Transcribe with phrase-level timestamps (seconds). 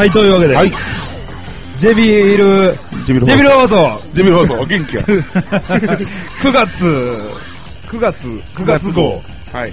[0.00, 0.72] はい、というわけで、はい。
[1.76, 2.74] ジェビル、
[3.04, 5.02] ジェビルジェビル放送、ジェビル放送、元気や。
[6.40, 7.49] 9月、
[7.90, 9.22] 9月、9月号。
[9.52, 9.72] はい。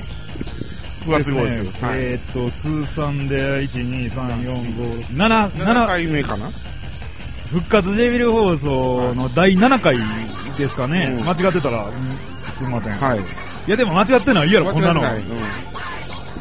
[1.05, 1.71] 9月号ですよ。
[1.87, 1.99] はい。
[1.99, 6.49] えーっと、通算で、1、2、3、4、5、7、7 7、回目かな？
[7.51, 9.97] 復活ジェビル放送の第7回
[10.57, 11.15] ですかね。
[11.19, 11.93] うん間違ってたら、うん
[12.57, 12.93] すみません。
[12.99, 13.19] はい。
[13.19, 13.21] い
[13.67, 15.01] やでも間違ってないやろ、こんなの。
[15.01, 15.39] 間違いない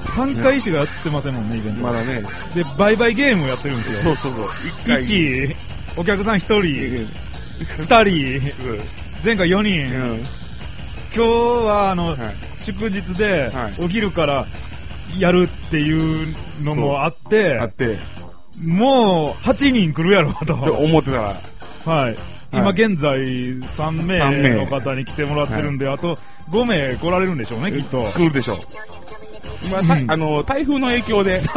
[0.07, 1.81] 3回しかやってませんもんね、イベンうん。
[1.81, 1.83] ト。
[1.85, 2.23] まだね。
[2.55, 4.15] で、バイバイゲームをやってるんですよ。
[4.17, 4.47] そうそうそう。
[4.85, 5.03] 1回。
[5.03, 5.55] 1、
[5.99, 6.63] お客さん1人、うん
[7.85, 8.53] 2人、
[9.23, 10.27] 前回4人、うん。
[11.17, 11.31] 今日
[11.67, 12.19] はあの、はい。
[12.59, 14.47] 祝日ではいお昼から
[15.19, 17.97] やるっていうのもあって、あって、
[18.63, 20.55] もう8人来るやろと。
[20.55, 21.41] 思ってたら、
[21.87, 22.17] はい。
[22.53, 26.17] 今現在3三名名の方に来てもらってるんで、あと
[26.51, 28.13] 5名来られるんでしょうね、きっと。
[28.13, 28.59] 来るでしょう。
[29.65, 29.79] 今、
[30.13, 31.41] あの、台風の影響で、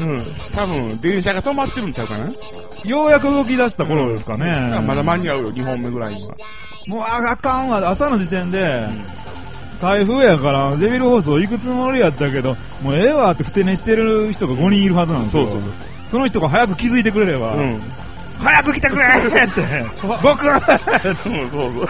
[0.00, 0.22] うん。
[0.54, 2.30] 多分、電車が止まってるんちゃうかな
[2.84, 4.80] ようやく動き出した頃ですかね。
[4.84, 6.34] まだ間に合うよ、2本目ぐらいには。
[6.88, 8.88] もうああかんわ、朝の時点で、
[9.78, 15.44] 台風やから、ジェビル放送行くつもりやったけど、もうええわってふて寝してる人が5人いるはずなんですよ。
[15.44, 15.72] そうそうそう。
[16.10, 17.82] その人が早く気づいてくれれば、うん。
[18.38, 19.84] 早く来てくれって、
[20.22, 20.60] 僕うん、
[21.50, 21.88] そうそう。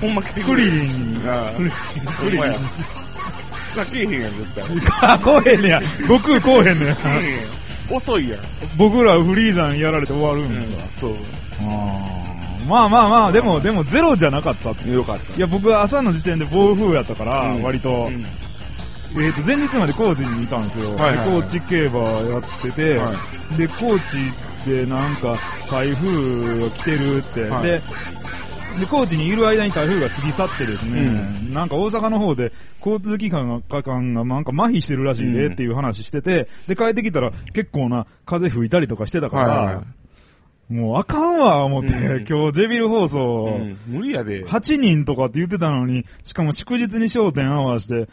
[0.00, 2.52] ほんま来てクリリンに、ああクリほんまや。
[3.76, 4.64] な、けえへんやん、絶対。
[5.02, 5.82] あ、こうへんねや。
[6.06, 6.96] 悟空こうへんねや。
[7.90, 8.40] 遅いやん。
[8.78, 11.00] 僕らフリーザにやられて終わるんですか。
[11.00, 11.14] そう。
[11.60, 12.27] あー
[12.68, 14.90] まあまあまあ、でも、でもゼロじゃなかったって。
[14.90, 15.34] よかった。
[15.34, 17.62] いや、僕は朝の時点で暴風やったから、うん。
[17.62, 18.24] 割と、うん。
[19.22, 20.94] えっ、と、前日まで高知にいたんですよ。
[20.94, 21.16] はいはい。
[21.16, 23.12] はいで高知競馬やってて、は
[23.56, 25.36] で、高知でなんか
[25.70, 27.62] 台風が来てるって、はい。
[27.62, 27.80] で、
[28.78, 32.52] で、高知にいる間に台風が過ぎ去ってですね、なんか大阪の方で
[32.84, 35.52] 交通機関が、なんか麻痺してるらしいでうん。
[35.54, 39.82] っていう話してて、で、帰ってきたら結構な風吹いたりとかしてたから、はいはいは
[40.68, 44.44] もうあかんわ、思って、うん今日ジェビル放送、うん無理やで。
[44.44, 48.08] 8人とかって言ってたのに、しかも祝日に焦点合わせて、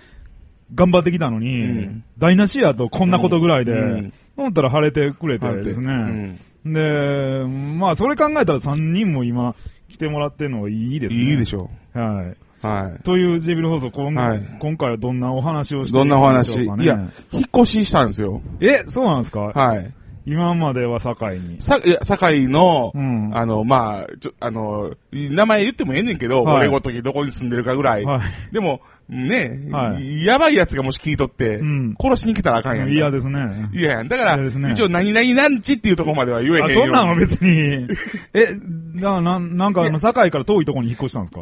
[0.73, 6.39] 頑張ってきたのに、うん台無しやとこんなことぐらいで、うん思ったら晴れてくれてですね。
[6.65, 7.45] うんで、
[7.77, 9.55] まあそれ考えたら3人も今
[9.89, 11.21] 来てもらってるのはいいですね。
[11.21, 12.25] いいでしょはい。
[12.27, 12.37] う。
[12.61, 15.85] はというジェビル放送、こんはい今回はどんなお話をい。
[15.87, 16.83] してどんでしょ話うかね。
[16.83, 18.41] いや、引っ越ししたんですよ。
[18.61, 19.41] え、そうなんですか？
[19.41, 19.93] はい。
[20.25, 21.61] 今までは堺に。
[21.61, 28.05] さ、いや、堺の、うんあの、まあ、ちょ、あの、名前言ってもええねんけど、はい俺ごときどこに住んでるかぐらい。
[28.05, 28.53] はい。
[28.53, 32.93] でも、ね、はいやばい奴がもし聞いとって、うん殺しに来たらあかんやんか。
[32.93, 33.69] 嫌ですね。
[33.71, 37.87] いやだから、ね一応何々なんちっていうところまでは言えへんよあ、そんなの 別に。
[38.33, 38.47] え、
[38.95, 41.41] な、ななんかあの、堺から遠いところに引っ越したんですか？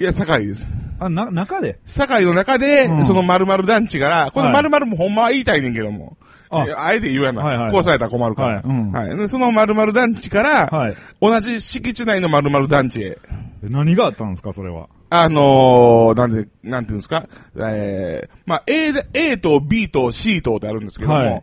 [0.00, 0.66] いや、堺です。
[0.98, 1.78] あ、な、中で？
[1.86, 6.16] 堺の中で、うんその〇〇団地から、このはい〇〇もほんまは言いたいねんけども。
[6.50, 7.42] あえて言うやな。
[7.42, 8.48] はいはいこうされたら困るから。
[8.56, 10.96] はいうんはいでその〇〇団地から、はい。
[11.20, 13.06] 同じ敷地内の〇〇団地へ。
[13.06, 13.18] え
[13.62, 14.88] 何があったんですか、それは？
[15.10, 17.26] あのー、なんで、なんていうんですか？
[17.56, 21.42] えー、まあ、A で、A と B と C とってあるんですけども、はい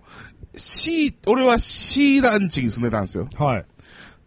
[0.57, 3.29] C、俺は C 団地に住んでたんですよ。
[3.37, 3.65] はい。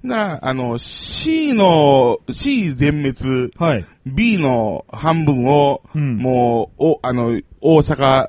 [0.02, 3.86] な、あの、C の、C 全滅、はい。
[4.06, 8.28] B の半分を、うんもう、お、あの、大阪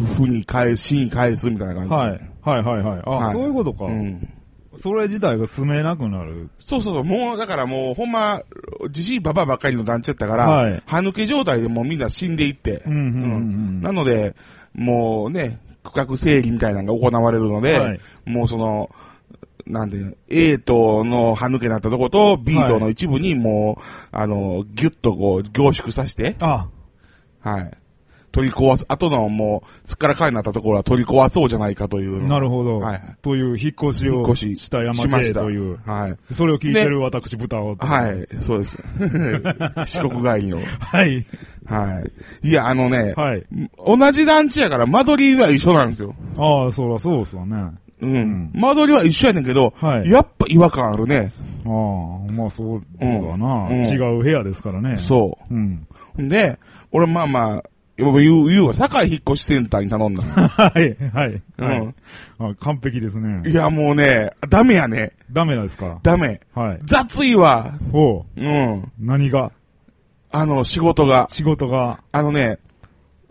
[0.00, 1.94] 府に返す、市に返すみたいな感じ。
[1.94, 2.20] はい。
[2.42, 3.02] はいはいはい。
[3.04, 3.84] あ、はいそういうことか。
[3.84, 4.28] うん。
[4.76, 6.48] それ自体が住めなくなる。
[6.58, 8.42] そうそうそう、もう、だからもう、ほんま、
[8.90, 14.34] じじいばばばっかりの団地やったから、はい歯抜け状態でもうみんな死んでいって、うんうんなので、
[14.74, 18.90] もうね、区画整理みたいなのが行われるので、はいもうその、
[19.66, 26.68] なんで、A 棟の歯抜けになったとこと、B 棟の一部にもう、あの、ぎゅっとこう、凝縮させて、あ、
[27.40, 27.72] はい。
[28.32, 32.24] 取り壊す、後のもう、すっからかんになったところは取り壊そうじゃないかという。
[32.24, 32.78] なるほど。
[32.78, 35.78] はいという引っ越しを引っ越しした山しま J したという。
[35.86, 36.34] はい。
[36.34, 37.76] それを聞いてる私、豚を。
[37.76, 38.82] はい、そうです。
[39.86, 40.58] 四国帰りの。
[40.80, 41.24] はい。
[41.66, 42.02] は
[42.42, 42.48] い。
[42.48, 43.44] いや、あのね、はい。
[43.86, 46.14] 同じ団地やから間取りは一緒なんですよ。
[46.36, 47.56] ああ、そらそうっすわね。
[47.56, 48.14] あうん。
[48.14, 51.32] ん間取りは一緒やねんけど、はいやっぱ違和感あるね。
[51.64, 51.68] あ、
[52.32, 53.68] まあそうですわな。
[53.70, 54.98] 違う部屋ですからね。。
[54.98, 55.86] そううん。
[56.18, 56.22] う。
[56.22, 56.58] んで、
[56.90, 57.64] 俺まあまあ、
[58.18, 60.22] 言う、言うわ、堺引っ越しセンターに頼んだ。
[60.24, 61.42] はい、はい。
[61.58, 61.94] うんはい
[62.38, 63.48] あ完璧ですね。
[63.48, 65.12] いや、もうね、ダメやね。
[65.30, 66.00] ダメなんですか？
[66.02, 66.40] ダメ。
[66.54, 66.78] はい。
[66.84, 67.74] 雑いわ。
[67.92, 68.90] おううん。
[68.98, 69.52] 何が？
[70.32, 71.28] あの、仕事が。
[71.30, 72.00] 仕事が。
[72.10, 72.58] あのね、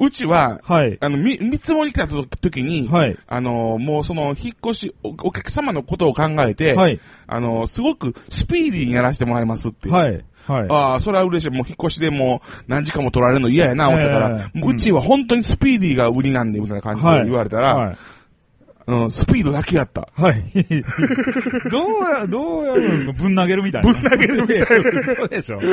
[0.01, 0.97] うちは、はい。
[0.99, 3.17] あの、み、見積もり来た時に、はい。
[3.27, 6.99] あの、もうその、引っ越しお、お客様のことを考えて、はい。
[7.27, 9.89] あの、すごくスピーディーにやらせてもらいますって。
[9.89, 9.91] い。
[9.91, 10.25] はい。
[10.47, 10.67] はい。
[10.69, 11.49] ああ、それは嬉しい。
[11.51, 17.25] もう引っ越しでもう何時間も取られるの嫌やな、思ったから、ええもううちは本当にスピーディーが売りなんで、みたいな感じではい。
[17.25, 17.97] 言われたら、はい。
[18.87, 20.07] うん、スピードだけやった。
[20.13, 20.43] はい。
[21.71, 23.13] どうや、どうやるんですか？
[23.13, 23.93] ぶん投げるみたいな。
[23.93, 24.65] ぶん投げるみたいな。
[25.15, 25.59] そうでしょ。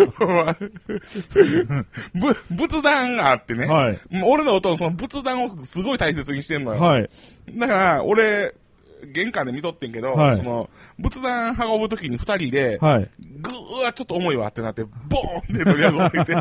[2.14, 3.66] ぶ、仏壇があってね。
[3.66, 3.98] はい。
[4.24, 6.80] 俺の弟その仏壇をすごい大切にしてんのよ。
[6.80, 7.10] はい。
[7.56, 8.54] だから、俺、
[9.12, 13.10] 玄関で見とってんけど、はいその、仏壇運ぶときに二人で、はい。
[13.20, 14.94] ぐーわ、ちょっと重いわってなって、ボー
[15.52, 16.34] ンってとりあえず置いて、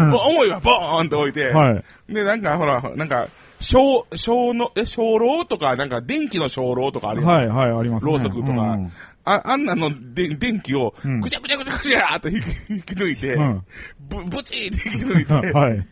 [0.00, 1.84] 重いわ、ボーンって置いて、はい。
[2.12, 3.28] で、なんかほら、なんか、
[3.60, 7.48] 小、小の、え、小炉とか、なんか電気の小炉とかあるはい。
[7.48, 7.70] はい。
[7.72, 8.12] ありますね。
[8.12, 8.92] ろうそくとかうん
[9.24, 12.40] あ、あんなので電気をうん、ぐちゃぐちゃぐちゃぐちゃーって引
[12.82, 13.62] き抜いて、うん
[14.08, 15.86] ぶ、ぶちーって引き抜いて、はい。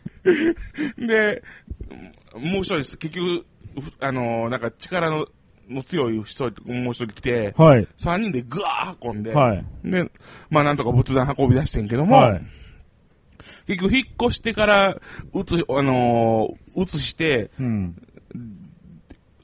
[1.07, 1.43] で、
[2.33, 3.45] もう一人、結局、ふ
[3.99, 5.27] あのーなんか力の、
[5.69, 7.87] の強い人、もう一人来て、はい。
[7.97, 9.65] 三人でぐわー運んで、はい。
[9.83, 10.09] で、
[10.49, 12.41] まあなんとか仏壇運び出してんけども、はい。
[13.67, 14.97] 結局引っ越してから、
[15.33, 17.95] 移し、あのー移して、うん。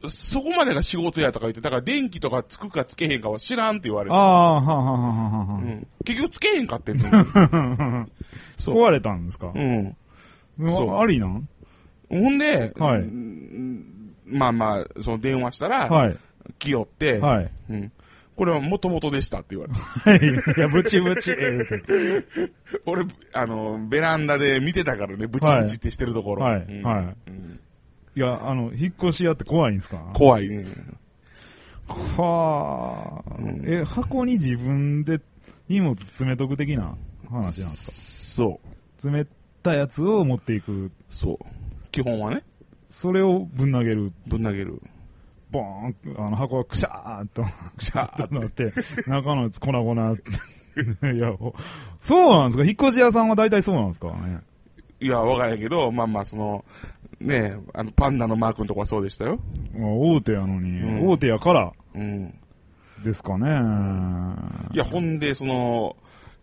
[0.10, 7.06] そこまでが仕事やとか言って、だから電気とかつくかつけへんかは知らんって言われて、ああ、はははははうん、結局つけへんかってんの。
[7.10, 8.08] は。
[8.58, 8.76] そう。
[8.76, 9.52] 壊れたんですか？
[9.56, 9.96] うん。
[10.60, 11.48] そうあありなん？
[12.10, 16.18] ほんで、はいうんまあまあ、その電話したら、はい。
[16.60, 17.52] 来よって、はい。
[17.70, 17.92] うん、
[18.36, 19.80] これは元々でしたって言われて。
[19.80, 20.58] はい。
[20.58, 21.32] いや、ブチブチ。
[22.86, 26.44] 俺、あの、ベランダで見てたからね、ブチブチってしてるところ。
[26.44, 27.60] はいうんはいうん
[28.16, 30.12] いや、あの、引っ越し屋って怖いんですか？
[30.14, 30.64] 怖いね。
[31.88, 35.20] はあ、うんえ、箱に自分で
[35.68, 36.96] 荷物詰めとく的な
[37.30, 38.44] 話なんですか？
[38.44, 38.68] そう。
[38.98, 39.26] 詰め
[39.64, 40.92] たやつを持っていく。
[41.10, 41.46] そう。
[41.92, 42.44] 基本はね、
[42.94, 44.12] それをぶん投げる。
[44.28, 44.80] ぶん投げる。
[45.50, 47.44] ボーンあの箱がクシャーっと、
[47.76, 48.72] くしゃーなって、
[49.10, 50.32] 中のやつ粉々って。
[51.14, 51.56] いや、ほ
[52.00, 52.64] そうなんですか？
[52.64, 54.40] 引っ越し屋さんは大体そうなんですかね？
[55.00, 56.64] いや、わからへんけど、まあまあ、その、
[57.20, 59.40] ねあの、パンダのマークのとこはそうでしたよ。
[59.76, 62.34] まあ大手やのに、うん大手やからうん。
[63.04, 63.48] ですかね。
[64.74, 65.96] いや、ほんで、その、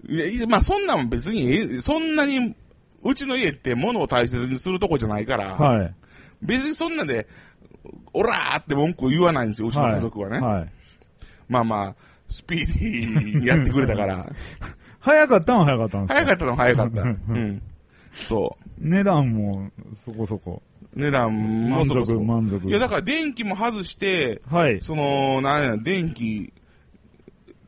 [0.09, 2.55] いや、まあ、そんなん別にええ、そんなに、
[3.03, 5.95] うちの家って物を大切にするとこじゃないから、はい。
[6.43, 7.27] 別にそんなんで、
[8.13, 10.39] オラーって文句言わないんですよ、うちの家族はね。
[10.39, 10.73] はい。
[11.49, 11.95] まあまあ、
[12.29, 14.31] スピーディーにやってくれたから、
[15.01, 16.15] 早かったのは早かったんですか？
[16.15, 17.03] 早かったのは早かった。
[17.03, 17.63] う うんん。
[18.13, 20.63] そ値段もそこそこ。
[20.95, 21.01] う。
[21.01, 22.69] 値段も満足、そこそこ満足。
[22.69, 24.81] いや、だから電気も外して、はい。
[24.83, 26.53] その、なんや、電気、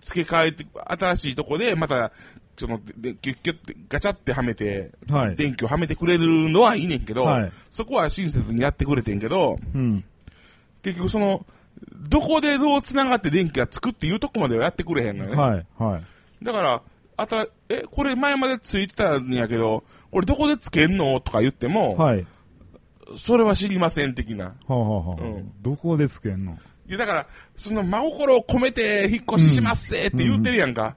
[0.01, 2.11] 付け替えて、新しいとこで、また、
[2.57, 5.37] その、で、キュッキュッて、ガチャってはめて、はい。
[5.37, 10.05] 電気をはめてくれるのはいいねんけど、はいそこは親切にやってくれてんけど、うん。
[10.83, 11.47] 結局その、
[12.09, 15.37] どこでどう繋がって電気がつくっていうとこまではやってくれへんのよね。
[15.37, 15.67] はい。
[15.79, 16.45] はい。
[16.45, 16.83] だから、
[17.17, 22.27] あたら、え、これ前までついてたんやけど、これどこでつけんのとか言っても、はい。
[23.17, 24.47] それは知りません的な。
[24.47, 26.59] はあ、はあはあうんどこでつけんの
[26.89, 27.27] いや、だから、
[27.57, 30.97] その真心を込めて引っ越ししますせって言ってるやんか。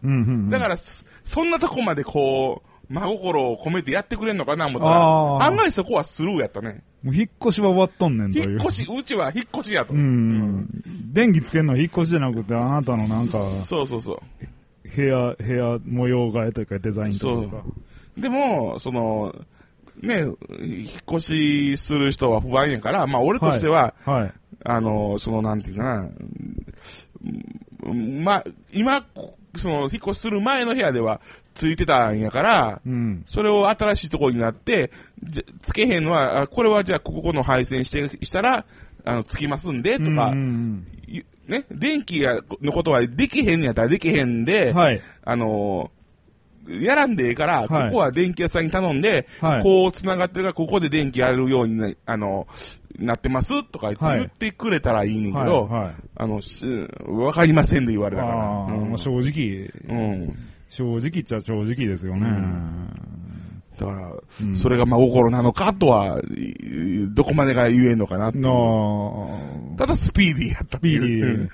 [0.50, 6.84] だから、そそんなとこまでこう、真心を込めてやってくれんのかな思ったら、案外そこはスルーやったね。
[7.04, 8.40] もう引っ越しは終わっとんねんと。
[8.40, 9.94] 引っ越し、うちは引っ越しやと。
[9.94, 10.68] うん。
[11.12, 14.96] 電気つけんのは引っ越しじゃなくて、あなたのなんか、そうそうそう。
[14.96, 17.64] 部屋、部屋模様替えというかデザインというか。
[18.18, 19.36] でも、その、
[20.02, 24.34] ね、引っ越しする人は不安やから、まあ俺としては、はい。
[24.66, 26.10] あの、そのなんていうかな、
[27.84, 28.44] うんまあ、
[28.74, 29.06] 今、
[29.56, 31.22] その、引っ越しする前の部屋では
[31.54, 33.24] ついてたんやから、うん。
[33.28, 34.92] それを新しいところになって、
[35.62, 38.66] つけへんのは、あこれはじゃあここの配線して、したら、
[39.06, 45.02] あの、つきますんで、とか、うんうんいね、電気がのことはできへんのやったらできへんで、うんはい。
[45.24, 45.92] あの
[46.68, 52.48] やらんでええから、はいここは電気屋さんに頼んで、はいこう繋がってるから、ここで電気やるようにな、あの、
[52.98, 55.48] なってますとか言って,、くれたらいいねんけはい。
[55.48, 55.94] ど、はい。
[56.16, 56.66] あの、し
[57.08, 58.36] わかりませんで言われたから。
[58.36, 60.36] ああ、うんまあ正直、うん。
[60.70, 62.26] 正直っちゃ正直ですよね。
[63.78, 68.40] だから、うんそれが真心なのかとは、いどこまでが言えんのかなって
[69.78, 71.50] ただスピーディーやったスピーディー。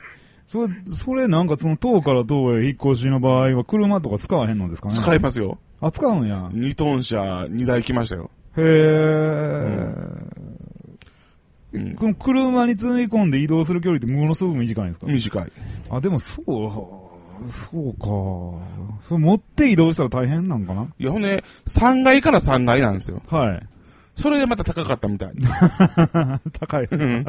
[0.51, 4.95] それ、それなんかその塔から塔へ引っ越しの場合は車とか使わへんのですかね？
[4.95, 5.59] 使いますよ。
[5.79, 6.49] あ、使うんや。
[6.51, 8.29] 2トン車2台来ましたよ。
[8.57, 9.87] へえ、
[11.71, 11.95] うん。
[11.95, 15.51] この車に積み込んで移動する距離ってものすごく短いんですか、短い。
[15.89, 16.45] あ、でもそう、
[17.49, 18.05] そうか。
[19.07, 20.85] それ持って移動したら大変なんかな？
[20.99, 23.21] いや、ほんで、3階から3階なんですよ。
[23.29, 23.65] はい。
[24.17, 25.31] それでまた高かったみたい。
[26.59, 26.87] 高い。
[26.93, 27.25] ん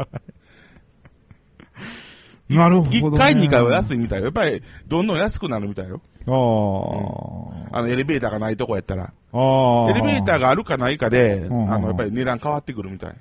[2.48, 2.98] なるほど、ね。
[3.00, 4.26] 1回2回は安いみたいよ。
[4.26, 6.00] やっぱり、どんどん安くなるみたいよ。
[6.26, 7.78] ああ。
[7.78, 9.04] あの、エレベーターがないとこやったら。
[9.32, 9.90] ああ。
[9.90, 13.10] エレベーターがあるかないかで、んあの、やっぱり値段変わってくるみたい。
[13.10, 13.18] ああ。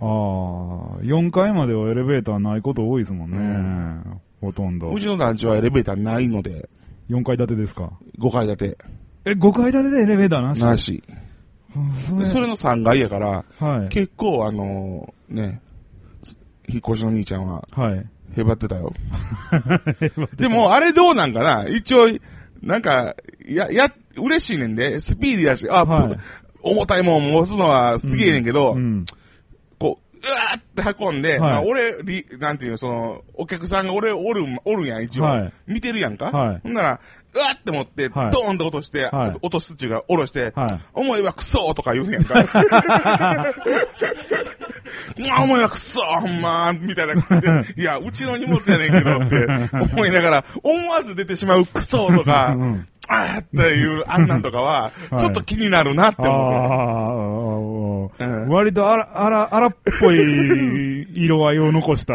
[1.01, 3.37] 4階まではエレベーターないこと多いですもんね。
[3.37, 4.99] うんほとんどう。
[4.99, 6.67] ちの団地はエレベーターないので、
[7.09, 8.77] 4階建てですか？5階建て、
[9.25, 10.61] え、5階建てでエレベーターなし？
[10.61, 11.03] なし。
[11.75, 13.89] あそれ、それの3階やから、はい。
[13.89, 15.61] 結構あのね、
[16.67, 18.05] 引っ越しの兄ちゃんは、はい。
[18.37, 18.93] へばってたよ。
[20.37, 21.65] でも、あれどうなんかな？
[21.67, 22.07] 一応、
[22.61, 23.15] なんか、
[23.47, 26.19] や、や、嬉しいねんで、スピーディーだし、あ、はい
[26.63, 29.05] 重たいもん持つのはすげえねんけど、うん。
[29.05, 29.20] こう、
[30.23, 35.23] うわーって運んで、はいまあ俺、りなんていうの、その、お客さんが俺おる、おるんやん、一応。
[35.23, 36.25] はい見てるやんか？
[36.25, 36.99] はいほんなら、
[37.33, 40.79] うわーって持って、はいドーンと落として、はい落とすっていうか、下ろして、はい。
[40.93, 42.45] 重いわ、クソーとか言うねやんか。
[45.33, 47.73] あ重いわ、クソーほんまーみたいな感じで。
[47.81, 49.47] いや、うちの荷物やねんけどって
[49.93, 57.80] 思いながら、思わず出てしまうクソーとか、うんあーっていうあんなんとかは、ちょっと気になるなってあ思って。
[57.80, 57.80] あ、
[58.19, 62.13] うん割と荒、荒、荒っぽい 色合いを残した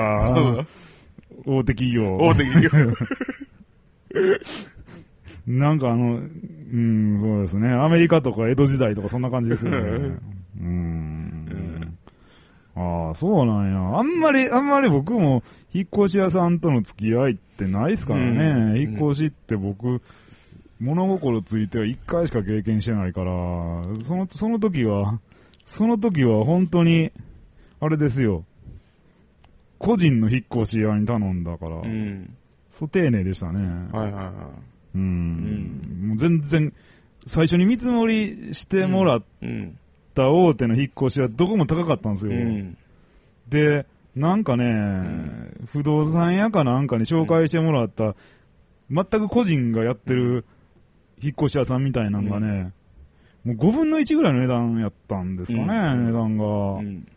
[1.45, 2.17] 大手企業。
[2.17, 2.71] 大手企業。
[5.47, 7.69] なんかあの、うん、そうですね。
[7.69, 10.19] アメリカとか江戸時代とかそんな感じですよね。
[10.61, 11.97] うん。
[12.75, 13.99] ああ、そうなんや。
[13.99, 18.27] あんまり、あんまり僕も引っ越し屋さんとの付き合いってないですからね。
[18.27, 20.03] うん引っ越しって僕、
[20.81, 23.33] 物心ついては一回しか経験してないから、
[24.03, 25.21] その、その時は、
[25.67, 27.13] その時は本当に、
[27.81, 28.45] あれですよ。
[29.79, 32.35] 個人の引っ越し屋に頼んだから、うん。
[32.71, 33.67] そう丁寧でしたね。
[33.93, 34.33] はいはいは
[34.95, 36.07] うん。
[36.09, 36.73] もう全然、
[37.27, 39.47] 最初に見積もりしてもらっい。
[39.47, 39.79] うん。
[40.15, 42.33] た大手の引っ越しはどこも高かったんですよ。
[42.33, 42.79] うん。
[43.49, 44.65] で、なんかね、
[45.67, 48.15] 不動産屋かなんかに紹介してもらった、
[48.89, 50.45] 全く個人がやってる
[51.21, 52.73] 引っ越し屋さんみたいなのがね、
[53.47, 56.45] もう5分の1ぐらいの値段やったんですかね、うん値段が。
[56.45, 57.09] うん。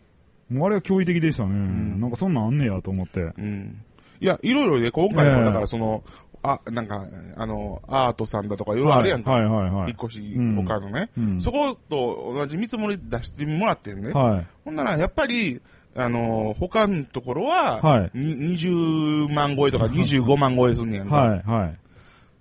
[0.48, 1.50] もうあれは驚異的でしたね。
[1.50, 3.20] んなんかそんなんあんねやと思って。
[3.20, 3.84] うん。
[4.20, 6.04] いや、いろいろで、今回も、ええだからその、
[6.42, 7.04] あ、なんか、
[7.36, 9.32] あの、アートさんだとかいろいろあるやんか。
[9.32, 9.90] はいはいはい。
[9.90, 11.10] 引っ越他のね。
[11.18, 14.12] うんそこと同じ見積もり出してもらってんね。
[14.12, 14.46] はい。
[14.64, 15.60] ほんなら、やっぱり、
[15.96, 21.16] あの、他のところは、はいに20万超えとか25万超えすんねやんか。
[21.16, 21.78] はいはい。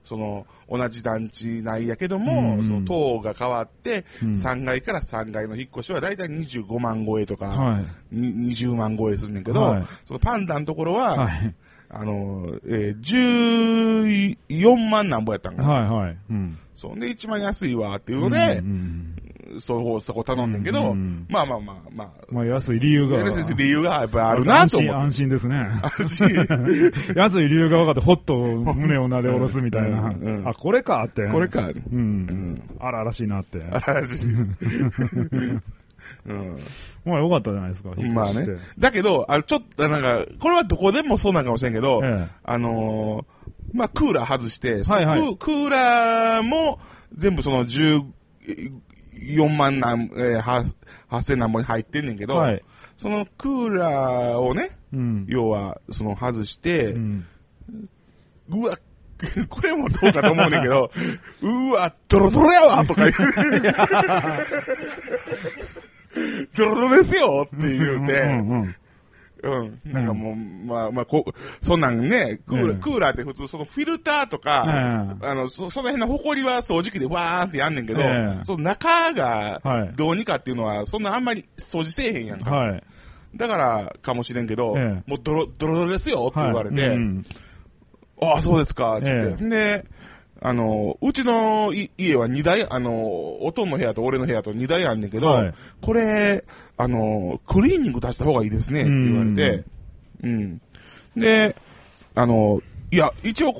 [0.09, 7.79] その、同じ団地内やけども、うんその、棟が変わって、うん3階から3階の引っ越しはだいたい25万超えとか、は
[8.11, 8.15] い。
[8.15, 11.55] に20万超えすんねんけど、はいそのパンダのところは、はい。
[11.91, 15.69] あの、えー、14万なんぼやったんかな。
[15.69, 16.17] はいはい。
[16.31, 16.57] うん。
[16.73, 16.99] そう。
[16.99, 19.15] で、一番安いわっていうのでう、ん
[19.59, 23.17] そこ、そこ頼んねんけど、うんまあまあまあまあ、まあ安い理由が。
[23.17, 24.95] やる先生理由がやっぱりあるなと思って。
[24.95, 25.55] 安心安心ですね。
[25.81, 29.99] 安心安い理由が分かって、ほっと胸をなで下ろすみたいな。
[29.99, 31.27] うんうんあ、これかって。
[31.27, 31.47] これ。
[31.47, 31.67] か。
[31.67, 31.75] う。
[31.91, 32.61] うんん。
[32.79, 33.63] あららしいなって。
[33.71, 34.19] 嵐。
[36.25, 36.57] うん。
[37.05, 38.43] まあよかったじゃないですか、まあね。
[38.77, 43.39] だけど、あの、ちょっと、なんか、これはどこでもそうなんかもしれんけど、ええあのー
[43.73, 46.79] まあ、クーラー外して、はいはいククーラーも
[47.15, 47.65] 全部その
[49.21, 50.65] 14万何、えー、は
[51.09, 52.63] 8000何本に入ってんねんけど、はい。
[52.97, 55.25] そのクーラーをね、うん。
[55.29, 57.27] 要は、その外して、うん。
[58.49, 58.77] うわ、
[59.49, 60.91] これもどうかと思うねんけど、
[61.41, 63.13] うわ、ドロドロやわとか言う。
[66.55, 68.75] ドロドロですよって言うて、うんうんうん。
[69.41, 71.31] なんかもう、まあまあ、こう、
[71.61, 72.79] そんなんね、クーラー、うん。
[72.79, 74.65] クーラーって普通そのフィルターとか、
[75.21, 78.45] えあの、そ、その辺の埃は掃除機でわーんってやんねんけど、ええ。
[78.45, 82.51] その中がはい、どうにかっていうのは、そんなあんまり掃除せえへんやんか。
[82.51, 82.83] はい。
[83.35, 85.09] だから、かもしれんけど、ええ。
[85.09, 86.97] もうドロ、ドロドロですよって言われて、はい。
[86.97, 87.25] うん
[88.21, 89.15] ああ、そうですか、つって。
[89.39, 89.49] え。
[89.49, 89.85] で、
[90.41, 96.45] あの、うちのい家は二台、あの、おとんの部屋と俺の部屋と二台あんねんけど、はいこれ、
[96.77, 99.63] あの、クリーニング出した方がいいですね、って言われて、
[100.23, 100.61] うん。
[101.15, 101.55] で、
[102.15, 103.53] あの、いや、一応、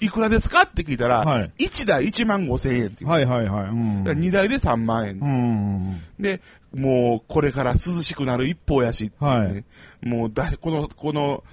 [0.00, 3.10] いくらですかって聞いたら、はい1台1万5千円っていう。
[3.10, 3.68] はいはいはい。
[3.68, 4.04] うん。
[4.04, 5.18] だから2台で3万円。
[5.18, 6.02] うん。
[6.18, 6.40] で、
[6.74, 9.64] もう、これから涼しくなる一方やし、はいね
[10.02, 11.44] もうだ、この、この、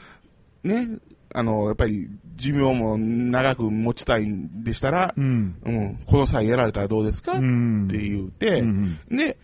[0.64, 1.00] ね、
[1.34, 2.08] あの、やっぱり
[2.38, 5.56] 寿命も長く持ちたいんでしたら、うん。
[5.66, 7.88] うん、この際やられたらどうですか、っうん。
[7.90, 9.38] て言うて、うんで、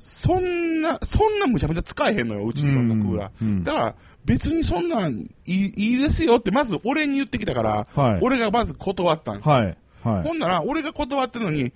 [0.00, 3.30] そんな、そんなむちゃむちゃ使えへんのよ、うちそんなクーラー。
[3.40, 9.54] うんだから、別にそんなんいいいいですよって、まず俺に言ってきたから、はい俺がまず断ったんですよ。
[9.54, 9.76] はい。
[10.02, 10.22] はい。
[10.22, 11.72] ほんなら、俺が断ってるのに、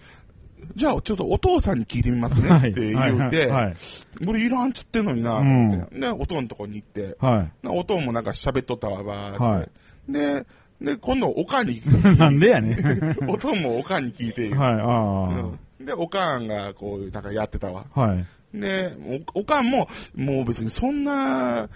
[0.77, 2.71] じゃあちょっとお父さんに聞いてみますねはい。
[2.71, 3.65] って言うて、はい。
[3.67, 3.77] はい
[4.25, 6.01] これいらんっつってんのにな、と思って。
[6.01, 7.67] で、おとんのとこに行って、はい。
[7.67, 9.71] おとんもなんか喋っとったわ、ばーって。
[10.09, 10.47] はいで、
[10.81, 11.81] で、今度おかんに、
[12.19, 13.17] なんでやねん。
[13.29, 17.85] おとんもおかんに聞いて、はい、あうんで、おかんがこう、なんかやってたわ。
[17.95, 18.01] あ。
[18.01, 18.25] はい。
[18.55, 18.95] で、
[19.35, 21.69] おおかんも、もう別にそんな、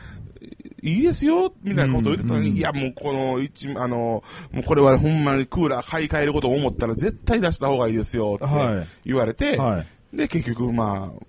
[0.82, 9.80] いいですよ、みたいなことを言ってたのに、うんうんいや、もうこの、一、あの、もうこれはほんまにクーラー買い替えることを思ったら絶対出した方がいいですよ、ってはい言われて、は
[10.12, 10.16] い。
[10.16, 11.22] で、結局、まあ、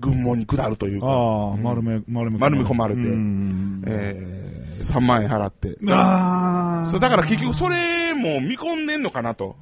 [0.00, 5.76] 軍門に下るというか、ああ、丸め、丸め丸め込まれてうんえー、3万円払って。
[5.88, 6.90] ああ。
[6.90, 9.56] そう、だから結局それも見込んでんのかなと。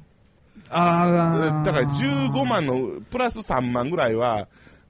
[0.69, 1.63] ああ。
[1.63, 4.47] だから15万のプラス3万ぐらいは、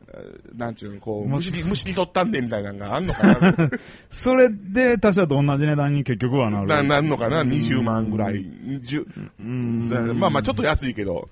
[0.08, 3.56] えーなんちゅうの、こう、もう虫に、虫に取ったんでみたいなのがあんのかな。
[4.10, 6.68] それで他社と同じ値段に結局はなる。
[6.68, 8.44] な、なんのかな ?20 万ぐらい。
[8.44, 9.06] 20
[9.40, 10.20] うん。
[10.20, 11.30] まあまあちょっと安いけど。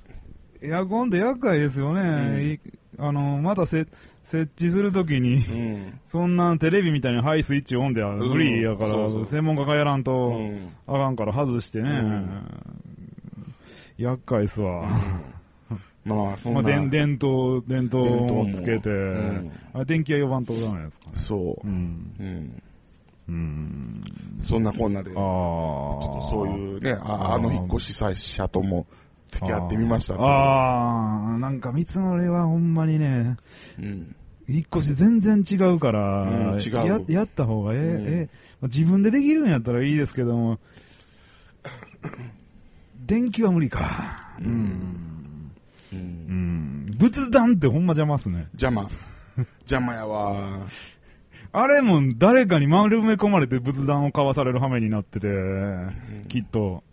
[0.62, 2.54] エアコンって厄介ですよね。
[2.54, 2.60] い
[3.00, 3.86] あの、またせ
[4.24, 5.40] 設置するときに、う
[5.78, 6.00] ん。
[6.06, 10.74] そんなテレビみたいにハイスイッチオンでは無理やから、そうそう専門家がやらんうとん。
[10.88, 11.90] あかんから外してね。
[11.90, 12.28] ん
[13.98, 14.90] 厄介っすわ。
[16.06, 16.70] まあ、そんまあ、な。
[16.70, 21.12] 電電灯、電灯をつけて、うんあ電気は呼ばんとダメですかね。
[21.16, 21.70] そうう。
[21.70, 22.14] ん。
[22.20, 22.64] うん。
[23.30, 24.04] うん。
[24.40, 25.22] そんなこんなで、ちああ。
[25.24, 28.88] ょっとそういうね、ああの引っ越し者とも
[29.30, 33.38] 付き合ってみましたああ、なんか見積もりはほんまにね、
[33.80, 34.16] うん。
[34.50, 38.30] 引っ越し全然違うから、うん違うややった方がええ、うんえ
[38.64, 40.60] 自分でできるんやったらいいですけども、
[43.06, 44.36] 電気は無理か。
[44.40, 44.48] うん。
[45.94, 45.96] う。
[45.96, 46.86] うんん。
[46.98, 48.48] 仏壇ってほんま邪魔っすね。
[48.54, 48.90] 邪魔。
[49.62, 50.66] 邪魔やわ。
[51.52, 55.28] あれも誰かに丸め込まれて仏壇を買わされる羽目になってて、
[56.28, 56.84] きっと、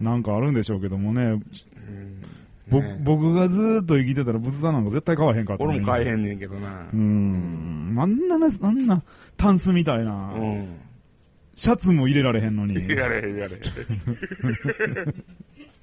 [0.00, 6.08] なんかあるんでしょうけどもね、ね僕がずーっと生きてたら仏壇なんか絶対買わへんかった、俺も買えん。
[6.08, 6.96] へんねんけどなう。
[6.96, 7.96] ん。
[7.98, 9.02] あんなな、あんな、
[9.36, 10.80] タンスみたいな、うん。
[11.54, 15.14] シャツも入れられへんのに、やれへんやれへん。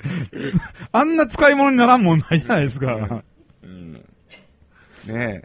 [0.92, 3.24] あんな使い物にならんもんないじゃないですか。
[3.64, 3.94] うん。
[5.06, 5.44] ね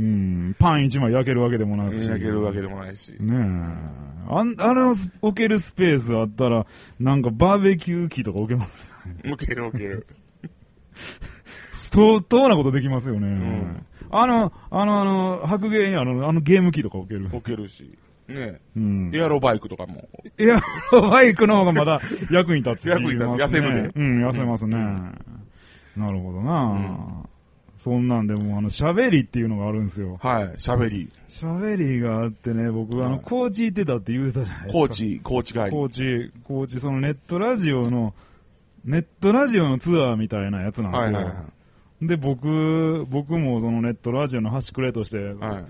[0.00, 0.56] うん。
[0.58, 1.90] パン一枚焼けるわけでもなえ。
[1.90, 2.06] くし。
[2.06, 3.10] 焼けるわけでもないし。
[3.20, 4.30] ねえ。
[4.32, 6.66] あん、あの置けるスペースあったら、
[6.98, 8.90] なんかバーベキュー機とか置けますよ。
[9.24, 10.06] 向ける向ける。
[11.72, 13.28] 相当なことできますよね。
[13.28, 17.26] んあの、あの、あの、白芸にあの、あのゲーム機とか置ける。
[17.26, 17.98] 置けるし。
[18.26, 19.18] ねうんえ。。
[19.18, 20.08] エアロバイクとかも。
[20.38, 20.60] エア
[20.92, 24.76] ロバイクの方がまだ役に立つし 役に立つ痩せるでうん、痩せますね。
[25.96, 27.24] なるほどな、
[27.82, 30.18] そんなんでも、あの、喋りっていうのがあるんですよ。
[30.20, 30.44] はい。
[30.58, 31.10] 喋り。
[31.30, 34.78] 喋りがあってね、僕、あの、はい高知行ってたって言うてたじゃないですか。
[34.80, 35.70] 高知、高知帰り。
[35.70, 38.12] 高知、高知、そのネットラジオの、
[38.84, 41.04] ネットラジオのツアーみたいなやつなんですよ。
[41.04, 41.44] はいはいは
[42.02, 45.20] で、僕、僕もそのネットラジオの端くれとして、い。
[45.20, 45.64] はい。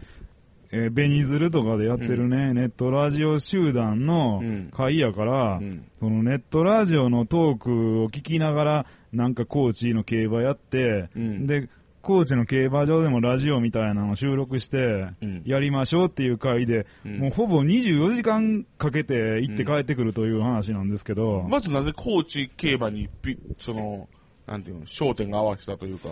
[0.72, 11.68] えーベニズルとかでやってるね、ネットラジオ集団のうん会やから、うんそのネットラジオのトークを聞きながら、なんか高知の競馬やって、うんで、
[12.02, 17.18] 高知の競馬場でもラジオみたいなのを収録してうん、やりましょうっていう回で、うん。
[17.18, 24.08] もうほぼ24時間かけて行って帰ってくるという話なんですけど、まずなぜ高知競馬にピその、
[24.46, 26.08] なんていうの、焦点が合わせたというか。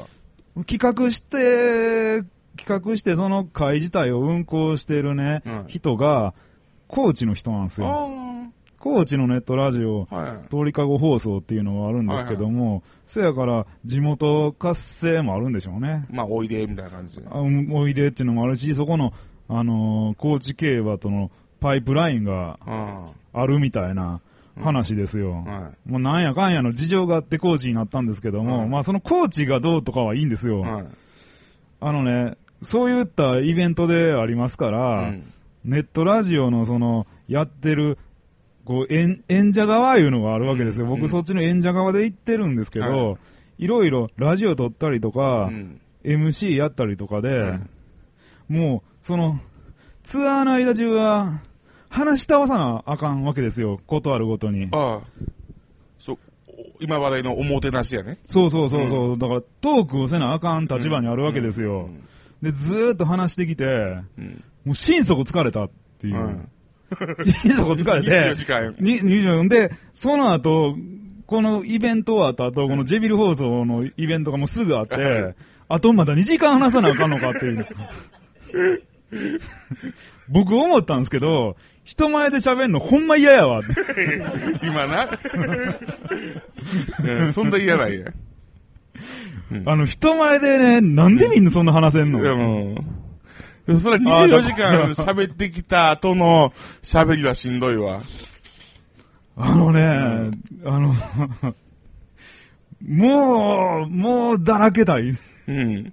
[0.66, 2.22] 企画して、
[2.56, 5.64] 企画してその会自体を運行してるね、うん。
[5.68, 6.34] 人が、
[6.88, 7.88] 高知の人なんですよ。
[8.78, 10.16] あ高知のネットラジオ、あ。
[10.16, 10.48] はい。
[10.48, 16.06] 通りかご放送っていうのがあるんですけども、せやから地元活性もあるんでしょうね。
[16.10, 17.26] まあ、おいで、みたいな感じで。
[17.28, 19.12] あおいでっていうのもあるし、そこの、
[19.48, 24.20] あのー高知競馬とのパイプラインがああるみたいな
[24.60, 25.44] 話ですよ。
[25.46, 25.50] あ。
[25.50, 25.90] はい。
[25.90, 30.60] もうなんやかんやの事情があって高知になったんですけども、はいまあその高知がどうとかはいいんですよ。
[30.60, 30.86] はい。
[31.80, 35.32] あのね、そういったイベントでありますから、うん
[35.64, 37.98] ネットラジオのその、やってる、
[38.68, 40.84] こう、演演者側いうのがあるわけですよ。
[40.84, 43.18] うん僕そっちの演者側で行ってるんですけど、、は
[43.56, 47.70] いろいろラジオ撮ったりとか、うん MC やったりとかで、うん
[48.48, 49.40] もう、その、
[50.04, 51.42] ツアーの間中は、
[51.90, 53.80] 話し倒さなあかんわけですよ。
[53.86, 54.68] ことあるごとに。
[54.72, 55.22] ああ。
[55.98, 56.18] そう、
[56.80, 58.18] 今話題のおもてなしやね。
[58.26, 59.18] そうそうそうそう。
[59.18, 61.90] だから、トークをせなあかん立場にあるわけですよ。
[62.42, 64.44] で、ずーっと話してきて、うん。
[64.64, 66.48] もう心底疲れたっていう。
[66.90, 68.74] うん心底疲れ24て、時間。
[68.78, 70.76] に、24で、その後、
[71.26, 75.34] このイベント終わった後、このジェビル放送のイベントがもうすぐあって、
[75.68, 77.66] あとまだ2時間話さなあかんのかっていう。
[80.30, 83.74] 僕思ったんですけど、人前で喋んのほんま嫌やわって。
[84.66, 85.08] 今な。
[87.04, 88.06] うん、そんな嫌ないや。
[89.66, 92.76] あの、人前でね、なんでみんなそんな話せんの、でも、
[93.76, 96.52] それ24時間喋ってきた後の
[96.82, 98.02] 喋りはしんどいわ。
[99.36, 100.30] あのね、
[100.64, 100.94] あの、
[102.80, 105.12] もう、もうだらけたい。
[105.48, 105.92] うん。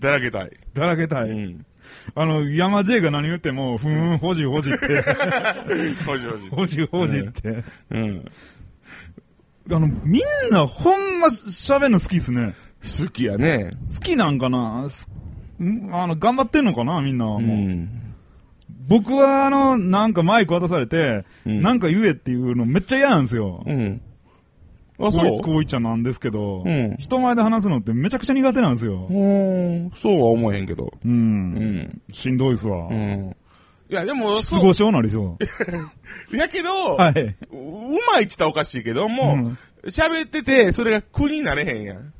[0.00, 0.50] だらけたい。
[0.72, 1.30] だらけたい。
[1.30, 1.66] うん。
[2.14, 5.02] あの、山 J が何言っても、ふーん、ほじほじって、
[6.06, 6.48] ほじほじ。
[6.48, 7.64] ほじほじって。
[7.90, 8.24] うん。
[9.70, 12.54] あの、みんなほんま喋るの好きっすね。
[12.82, 13.72] 好きやね。
[13.94, 14.88] 好きなんかな？
[14.88, 15.12] すん
[15.92, 17.26] あの、頑張ってんのかなみんな。
[17.26, 18.14] もううん。
[18.88, 23.62] 僕はあの、なんかマイク渡されて、うんなんか言えっていうのめっちゃ嫌なんですよ。
[23.66, 24.00] うん。
[24.98, 25.34] あ、そう？
[25.34, 29.06] いこういっちゃなんですけど、うん人前で話すのってめちゃくちゃ苦手なんですよ。
[29.08, 29.90] うん。
[29.94, 30.92] そうは思えへんけど。
[31.04, 31.12] うん。
[31.12, 31.14] う
[31.60, 32.02] ん。
[32.12, 32.88] しんどいっすわ。
[32.88, 33.36] うん。
[33.88, 35.36] いや、でも、失そう語症なりそ
[36.32, 36.96] やけど、う。
[36.96, 37.12] はい。
[37.20, 42.12] ううまいっちったらおかしいけどもうん、喋、ってて、それが苦になれへんやん。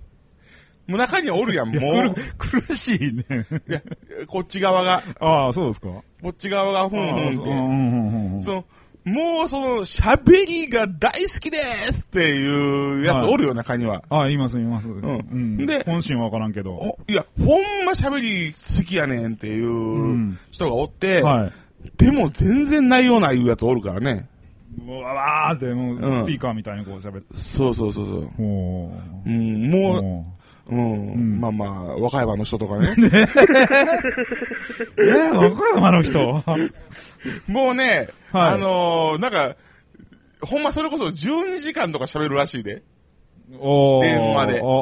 [0.93, 2.15] もう中にはおるやん、もう。
[2.37, 3.25] 苦苦しいね。
[3.67, 3.81] いや、
[4.27, 5.89] こっち側が、ああ、そうですか。
[5.89, 7.37] こっち側がふんふんって。
[7.37, 8.65] うんうんうんうんその、
[9.05, 14.05] もうその、喋りが大好きですっていうやつおるよ、中には。
[14.11, 14.91] ああ、言います、言います。
[14.91, 16.73] うんで本心はわからんけど。
[16.73, 21.53] おいや、ほんま喋り好きやねんっていうん人がおって、はい。
[21.97, 24.29] でも全然内容ないやつおるからね。
[24.87, 27.37] うわわーって、もう、うんスピーカーみたいにこう喋って。
[27.37, 28.31] そうそうそうそう。
[28.37, 28.93] ほ
[29.27, 29.31] う。
[29.31, 30.37] うん、もう、も
[30.69, 32.95] うん、んまあまあ、和歌山の人とかね。
[32.97, 33.01] う。
[33.03, 36.45] えー、和歌山の人
[37.49, 39.57] もうね、はいあのーなんか、
[40.41, 42.83] ほんまそれこそ12時間とか喋るらしいで。
[43.59, 44.73] おー電話でああー、は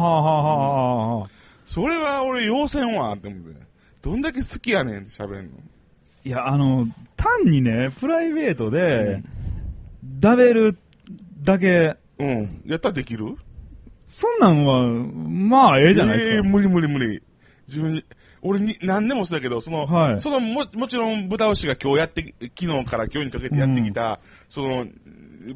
[0.00, 1.28] ははは
[1.64, 3.58] それは俺要せんわって思って。
[4.02, 5.50] どんだけ好きやねんって喋るの。
[6.24, 9.22] いや、あの、単にね、プライベートで、
[10.20, 10.78] ダベル
[11.42, 12.62] だけ、うん。
[12.66, 13.36] やったらできる？
[14.08, 16.36] そんなんは、まあ、ええじゃないですか。
[16.36, 17.22] えー無理無理無理。
[17.68, 18.04] 自分に、
[18.40, 24.86] 俺に、何でもそうだけど、その、はいそのも、もちろん、豚牛が今日やって、昨日から今日にかけてやってきた、その、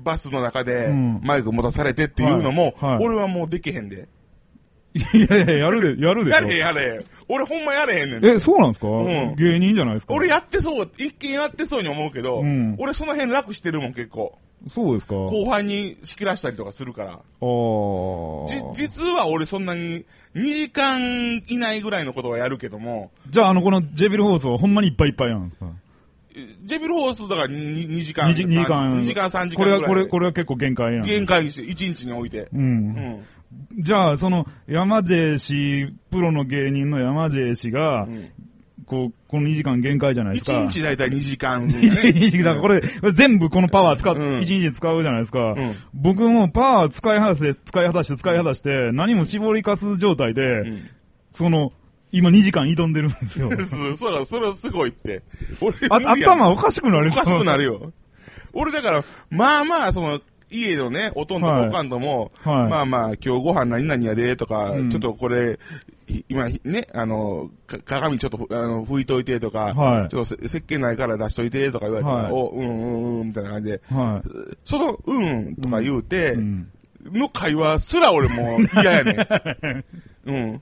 [0.04, 4.08] バスの中でうん、マイク持たされてっていうのも、はいはい俺はもうできへんで。
[4.94, 6.40] いやいや、やるで、やるでや。
[6.40, 7.04] れへんやれへん。
[7.28, 8.26] 俺ほんまやれへんねん。
[8.36, 14.38] え、そうなんですか、ん芸人じゃないですか俺やってそう、一見やってそうに思うけど、うん俺その辺楽してるもん結構。
[14.68, 15.14] そうですか？
[15.16, 17.12] 後輩に仕切らしたりとかするから。
[17.12, 17.20] ああ。
[18.74, 25.66] じ、実は俺そんなに2時間以内ぐらいのことはやるけども、じゃあ、あの、このジェビル放送はほんまにいっぱいいっぱいなんですか？
[26.64, 28.30] ジェビルホースだから 2, 2時間。
[28.30, 28.96] 2時二時間。
[28.96, 29.82] 2時間3時間これは。
[29.86, 31.02] これ、これは結構限界やん。
[31.02, 32.42] 限界にして、1日に置いて。
[32.42, 32.48] う。
[32.54, 33.26] うんん。
[33.78, 38.30] じゃあ、その、山 J 氏、プロの芸人の山 J 氏が、うん
[38.92, 40.52] こう、この2時間限界じゃないですか。
[40.52, 41.74] 1日だいたい2時間、ね。
[41.78, 42.82] 1日だからこれ、
[43.14, 45.38] 全部このパワー使う、うん1日で使うじゃないですか。
[45.38, 50.90] ん僕もパワー使い果たして、使い果たして、使い果たして、何も絞りかす状態で、うん
[51.30, 51.72] その、
[52.10, 53.50] 今2時間挑んでるんですよ。
[53.64, 55.22] そそら、それはすごいって。
[55.62, 57.64] 俺、頭おかしくなるおかしくなる。
[57.64, 57.92] るよ。
[58.52, 65.58] 俺だから、まあまあ、その、家のね、おとんとかはいおかんとも、はいまあまあ、今日ご飯何々やで、とか、うんちょっとこれ、
[66.01, 74.56] い今ね、あの、か鏡ちょっと、あの、拭いといてとか、はいちょっとせ石鹸ないから出しといてとか言われたら、はいお、うんうんうん、みたいな感じで、はい。
[74.64, 76.68] その、うん、とか言うて、うん
[77.04, 79.84] の会話すら俺もう嫌やねん。
[80.24, 80.60] うん。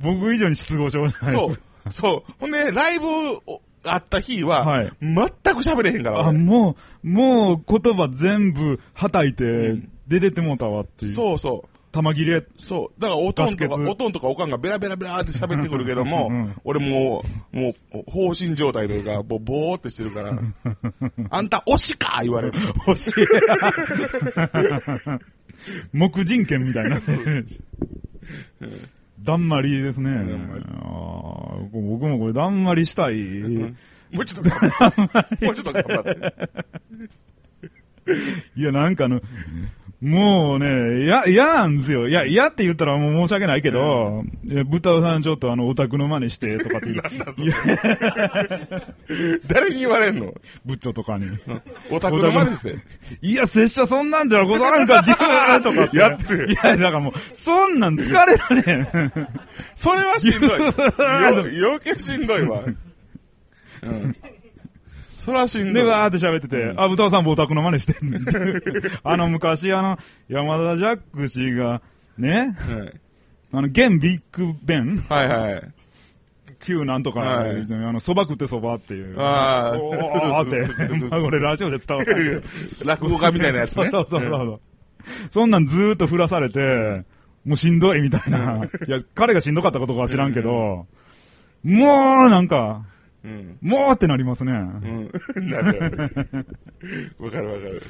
[0.00, 1.92] 僕以上に失語症じゃないそですう。
[1.92, 2.32] そう。
[2.38, 3.06] ほんで、ライブ
[3.46, 6.20] をあった日は、はい全く喋れへんから。
[6.20, 11.14] あ、俺もう、もう言葉全部はたいてん、出てってもうたわっていう。
[11.14, 11.75] そうそう。
[11.96, 12.44] 玉切れ。
[12.58, 13.00] そう。
[13.00, 20.38] だから、おとんとか、おとんとかおかんがベラベラベラって喋ってくるけども、うん俺もう、もう、放心状態というか、 もう、ぼーってしてるから、
[21.30, 22.60] あんた、推しか言われる。
[22.86, 23.12] 欲しい。
[25.92, 27.00] 木人権みたいにな。
[29.22, 30.10] だんまりですね。
[30.10, 30.26] あー
[31.72, 33.16] 僕もこれだんまりしたい。
[34.12, 34.50] もうちょっと。
[35.44, 36.34] もうちょっと頑張って。
[38.56, 39.20] いや、なんかあの、
[40.00, 42.06] もうね、や、嫌なんですよ。
[42.06, 47.02] いや、嫌って言ったらもう申し訳ないけど、いや豚尾さんちょっとあの、オタクの真似してとかって言う。
[49.46, 50.34] 誰に言われんの？
[50.66, 51.26] 部長とかに。
[51.90, 52.76] オタクの真似して。
[53.22, 55.96] いや、拙者そんなんではござらんかって言うとかって。
[55.96, 58.86] やってるいや、だからもう、そんなん疲れられん。
[59.74, 60.50] それはしんどい。
[60.60, 62.64] よ余計しんどいわ。
[63.82, 64.16] うん。
[65.26, 65.82] それはしんどで、い。
[65.82, 68.24] わーって喋ってて、あ、豚尾さんもオタクの真似してんねん。
[69.02, 71.82] あの、昔、あの、山田ジャック氏が、
[72.16, 73.00] ね、はい
[73.52, 75.72] あの、現ビッグベン、はいはい。
[76.64, 79.16] 旧なんとか、はいあの、蕎麦食って蕎麦っていう。
[79.18, 82.44] あーおーって、ま あこれラジオで伝わる。
[82.84, 83.90] 落語家みたいなやつね。
[83.90, 84.60] そうそうそうそう。
[85.30, 87.04] そんなんずーっと振らされて、
[87.44, 88.64] もうしんどいみたいな。
[88.86, 90.86] いや、彼がしんどかったことかは知らんけど、
[91.64, 92.84] もうなんか、
[93.26, 93.58] うん。
[93.60, 94.52] もうってなりますね。
[94.52, 95.10] うん。
[95.50, 95.80] なる。
[97.18, 97.82] わかるわかる。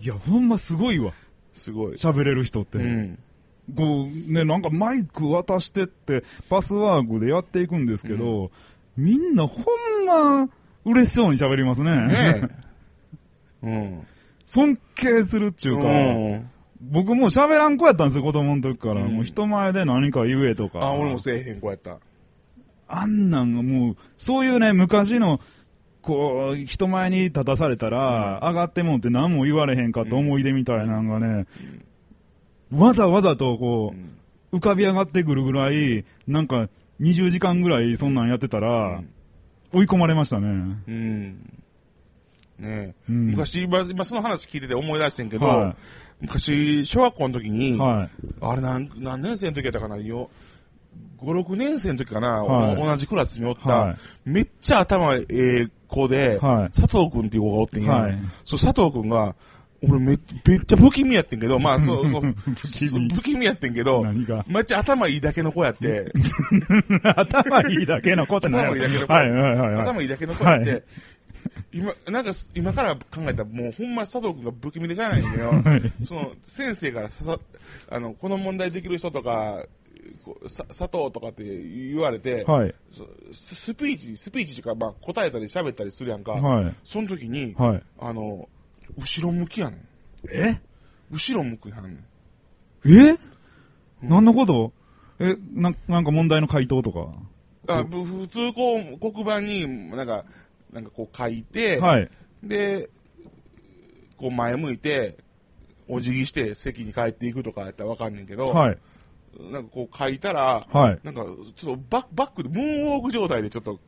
[0.00, 1.12] いや、ほんますごいわ。
[1.52, 1.92] すごい。
[1.92, 2.78] 喋れる人って。
[2.78, 3.18] うん。
[3.76, 8.50] こう、ね、なんかマイク渡してって、パスワークでやっていくんですけど、
[8.96, 10.48] みんなほんま、
[10.86, 11.96] 嬉しそうに喋りますね。
[12.06, 12.50] ね
[13.62, 13.68] え。
[13.68, 14.06] うん。
[14.46, 16.50] 尊敬するっていうか、うん。
[16.80, 19.04] 僕もう喋らん子やったんですよ、子供の時から。
[19.04, 20.78] うんもう人前で何か言えとか。
[20.80, 21.98] あ、俺もせえへん子やった。
[22.88, 25.40] あんなんがもう、そういうね、昔の、
[26.02, 31.46] こう、人前に立たされたら、上がってもって何も言われへんかった思い出みたいなのがね、
[32.72, 33.94] わざわざとこ
[34.52, 36.68] う浮かび上がってくるぐらい、なんか、
[37.00, 39.02] 20時間ぐらいそんなんやってたら、
[39.72, 40.48] 追い込まれましたね。
[40.88, 41.62] うん。
[42.58, 42.94] ねえ。
[43.08, 45.76] うん昔、今、今その話聞いてて思い出してんけど、は
[46.20, 48.10] 昔、小学校の時に、はい。
[48.40, 50.30] あれ何、何年生の時やったかなよ、
[51.20, 52.76] 5、6年生の時かな、はい。
[52.76, 53.96] 同じクラスにおった、はい。
[54.24, 56.76] めっちゃ頭ええ子で、はい。
[56.78, 57.92] 佐藤くんっていう子がおってんや。
[57.92, 58.18] はい。
[58.44, 59.34] そう、佐藤くんが、
[59.82, 62.34] 俺めめっちゃ不気味やってんけど、まあそう、 そう、
[63.14, 63.46] 不気味。
[63.46, 64.04] やってんけど、
[64.46, 66.12] めっちゃ頭いいだけの子やって、
[67.02, 69.12] 頭いいだけのことない頭いいだけの子。
[69.12, 69.82] はいはいはいはい。
[69.82, 70.82] 頭いいだけの子やって、はい。
[71.72, 75.50] 今、なんか、今から考えたら、もうほんま佐藤くんが不気味でしゃあないんだよ。
[75.50, 75.92] はい。
[76.04, 77.38] その、先生からささ、
[77.90, 79.64] あの、この問題できる人とか、
[80.46, 82.74] 佐藤とかって言われて、はい。
[82.90, 86.32] そススピーチ、スピーチとか、まあ、答えたり喋ったりするやんか。
[86.32, 86.74] はい。
[86.84, 87.82] その時に、はい。
[87.98, 88.48] あの、
[88.96, 89.80] 後ろ向きやねん。
[90.30, 90.60] え？
[91.10, 92.04] 後ろ向くやんねん。
[93.12, 93.18] え
[94.02, 94.72] 何のこと？
[95.18, 97.12] え、な、なんか問題の回答とか？
[97.68, 100.24] あぶ普通、こう、黒板に、なんか、
[100.72, 102.10] なんかこう書いて、はい。
[102.42, 102.88] で、
[104.16, 105.18] こう前向いて、
[105.88, 108.78] お辞儀して席に帰っていくとかやったらわかんねんけど、はい。
[109.38, 110.98] なんかこう書いたら、はい。
[111.02, 111.24] なんか
[111.54, 113.78] ちょっとバック、バックで、ムーンウォーク状態でちょっと、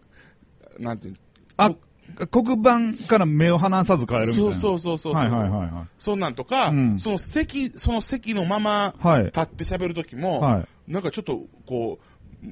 [0.78, 1.18] なんていうの
[1.56, 1.74] あ、
[2.30, 4.54] 黒板から目を離さず変えるみたいな。
[4.54, 5.14] そうそうそうそう。
[5.14, 5.70] はいはいはいはい。
[5.98, 9.24] そんなんとか、うんその席、その席のままはい。
[9.26, 10.92] 立って喋るときも、はい。
[10.92, 11.98] なんかちょっとこ
[12.42, 12.46] う、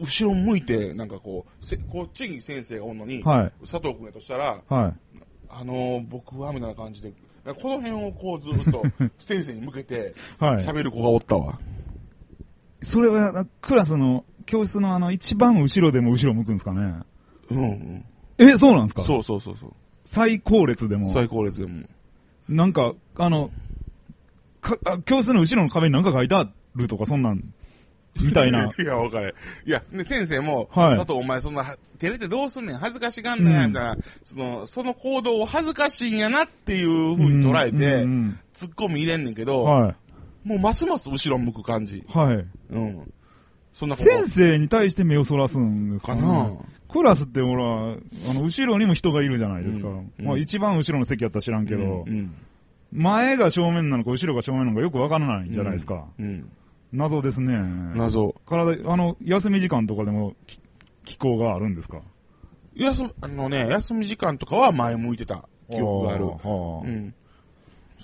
[0.00, 3.52] 後ろ向いて、なんかこう、せこっちに先生がおんのに、はい。
[3.66, 5.18] 佐藤君やとしたら、はい。
[5.52, 7.12] あのー僕はみたいな感じで、
[7.44, 8.82] この辺をこうずっと
[9.18, 10.64] 先生に向けて はい。
[10.64, 11.58] 喋る子がおったわ。
[12.82, 16.94] それは、クラスの、教室のあの、一番後ろでも後ろ向くんですかね？
[17.50, 18.04] うん、うん。
[18.38, 19.02] え、そうなんですか？
[19.02, 19.72] そうそうそうそう。
[20.04, 21.12] 最高列でも。
[21.12, 21.84] 最高列でも。
[22.48, 23.50] なんか、あの、
[24.60, 27.44] か、あ教室の後ろの壁に何か書いてあるとか、そんなん、
[28.20, 28.64] みたいな。
[28.76, 29.34] いや、わかる。
[29.66, 39.94] いや、で、先生も、はい佐藤お前そんな、照れてどうすんねん、恥ずかしがんなや、うんみたいな、その、その行動を恥ずかしいんやなっていう風に捉えて、うんうんツッコミ入れんねんけうど、んはい。
[40.44, 42.04] もうますます後ろ向く感じ。
[42.08, 42.46] はい。
[42.70, 43.12] うん。
[43.72, 46.50] そんな子先生に対して目をそらすんですかねかな
[46.88, 49.88] クラスってほら、あの、後ろにも人がいるじゃないですか。
[49.88, 52.34] うんまあ一番後ろの席やったら知らんけど、うん。
[52.92, 56.06] 前が正面なのか後ろが正面なのかよくわからないじゃないですか。
[56.18, 56.50] うん。
[56.92, 57.54] 謎ですね。
[57.94, 58.34] 謎。
[58.46, 60.58] 体、あの、休み時間とかでも、き
[61.04, 62.00] 気候があるんですか？
[62.74, 66.26] 休み、あのね、休み時間とかは前向いてた記憶がある。
[66.26, 67.14] はあはあうん。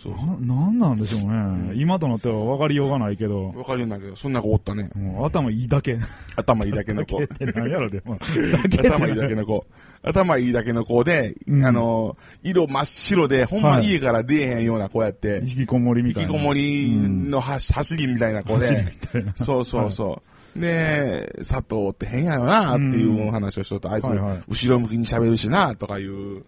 [0.03, 1.73] そうそな、なんなんでしょうね。
[1.75, 4.91] 今となっては分かりようがないけどう。、わかるんだけど、そんな子おったね。
[4.95, 5.99] もう頭いいだけ。
[6.37, 7.27] 頭いいだけの子だ。
[7.27, 8.19] けって何やろ、でも。
[8.21, 9.67] 頭いいだけの子。
[10.03, 16.29] 頭いいだけの子で、うんあの、色真っ白で、ほんまはい家から出えへんような子やって、引きこもりみたいな。
[16.29, 19.33] 引きこもりのは走りみたいな子走りみで、たいな。
[19.37, 20.23] そうそうそ
[20.57, 20.61] う。
[20.61, 26.45] で、佐藤って変やよなっていう話をしとって、あいつはいはい、後ろ向きに喋るしな、とかいう、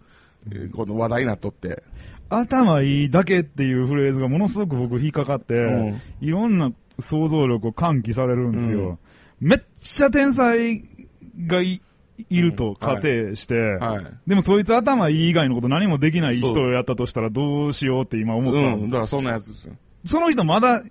[0.51, 1.83] えーこの話題になっとって。
[2.29, 5.57] 頭いいだけっていうフレーズがものすごく僕引っかかって、う
[5.93, 8.99] んいろんな想像力を喚起されるんですよ。
[9.39, 10.83] めっちゃ天才
[11.47, 11.81] がい
[12.29, 14.05] いると仮定して、はい。
[14.27, 19.75] でもそいつ頭いい以外のこと何もできない人をやったとしたらどうしようって今思ったの、うん、だからそんなやつですよ。
[20.05, 20.83] その人まだ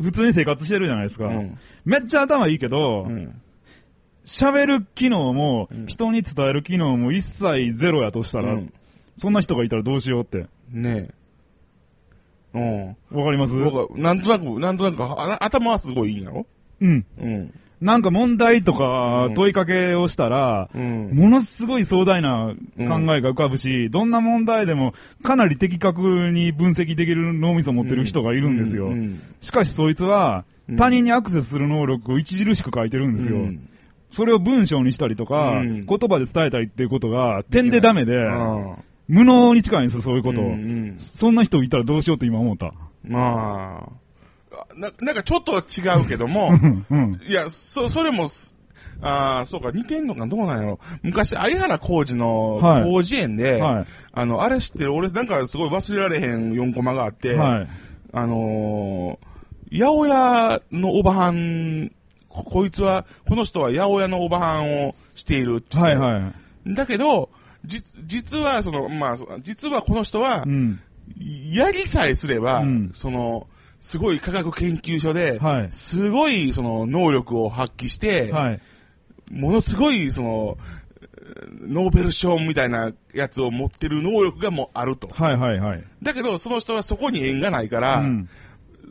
[0.00, 1.26] 普通に生活してるじゃないですか。
[1.26, 1.58] うん。
[1.84, 3.40] めっちゃ頭いいけどう、ん。
[4.24, 8.72] 喋、る機能も、うん人に伝える機能も一切ゼロやとしたら、うん
[9.16, 10.46] そんな人がいたらどうしようって。
[10.70, 11.08] ね
[12.54, 12.98] え。
[13.12, 13.18] うん。
[13.18, 13.56] わかります？
[13.58, 16.46] 僕は、なんとなく、なんとなく、あ頭はすごいいいんやろ
[16.80, 17.06] うん。
[17.18, 17.54] うん。
[17.80, 21.10] なんか問題とかうん問いかけをしたら、うん。
[21.12, 28.86] ものすごい壮大な考えが浮かぶし、どんな問題でもかなり的確に分析できる脳みそを持ってる人がいるんですよ。
[28.86, 29.20] うん。
[29.40, 33.36] しかしそいつはうん他人にアクセスする能力を著しく書いてるんですよ。
[33.36, 33.68] うん
[34.10, 38.76] それを文章にしたりとか、うん言葉で伝えたりっていうことが点でダメで、うん
[39.08, 40.40] 無能に近いんですよ、そういうこと。
[40.40, 40.52] うんう
[40.92, 42.72] んそんな人いたらどうしようって今思った。
[43.02, 43.88] ま
[44.50, 47.20] あ、な、なんかちょっとは違うけども、うん、うん。
[47.26, 48.56] いや、そ、それもす、
[49.02, 50.78] ああ、そうか、似てんのかどうなんやろ。
[51.02, 53.86] 昔、相原浩二のはい広辞苑で、はい。
[54.12, 54.94] あの、あれ知ってる？
[54.94, 57.68] 俺なんかすごい忘れられへん4コマがあって、はい。
[58.12, 61.90] あのー、八百屋のおばはん、
[62.28, 66.32] ここいつは、この人は八百屋のおばはんをしているっていうはい、は
[66.66, 66.74] い。
[66.74, 67.30] だけど、
[67.64, 70.80] じ、実は、その、まあ、実はこの人はう、ん。
[71.52, 73.46] やりさえすれば、うんその、
[73.80, 78.60] すごい科学研究所で、はいすごい、その、能力を発揮して、はい。
[79.30, 80.58] ものすごい、その、
[81.60, 85.08] ノーベル賞みたいなやつを持ってる能力がもうあると。
[85.08, 85.84] はい、はい、はい。
[86.02, 88.28] だけど、その人はそこに縁がないから、うん。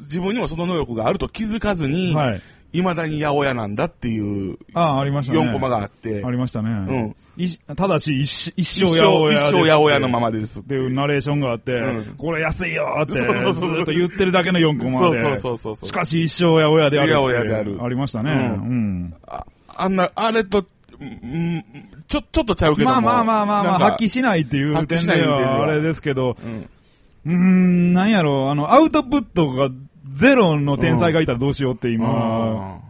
[0.01, 2.41] 自分にもその能力があると気づかずに、はい。
[2.79, 5.39] 未だに八百屋なんだっていうああ、ありましたね。
[5.39, 6.69] 4コマがあって、ありましたね。
[6.69, 7.15] うん。
[7.35, 15.19] いしただし、一一一生、生八百屋一生八百屋のままですっていうナレーションがあって、うんこれ安いよーって、そうそうそうそうずっと言ってるだけの4コマで。
[15.21, 15.87] そうそうそうそう。
[15.87, 17.15] しかし一生八百屋であるって。
[17.15, 18.31] 八百屋であるありましたね。
[18.31, 19.13] ううん。
[19.27, 20.65] ああんな、あれと、
[20.99, 21.65] うん、
[22.07, 22.93] ちょ、ちょっとちゃうけども。
[22.93, 26.69] まあまあまあまあまあ、なんか発揮しないっていう点発揮しないでっていう点でははあれですけど、うん。
[27.25, 29.69] うーん、なんやろう、あの、アウトプットが
[30.13, 32.81] ゼロの天才がいたらどうしようって今、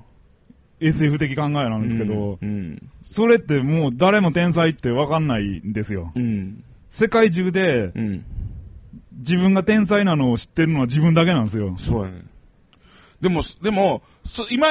[0.79, 2.89] SF 的考えなんですけど、うん。
[3.01, 6.12] それってもう誰も天才ってわかんないんですよ。
[6.15, 6.63] うん。
[6.89, 8.25] 世界中でうん。
[9.19, 11.75] 自分が天才なのを知ってるのは自分だけなんですよ。
[11.77, 12.25] そうやね。
[13.21, 14.67] でも、でも、そ今、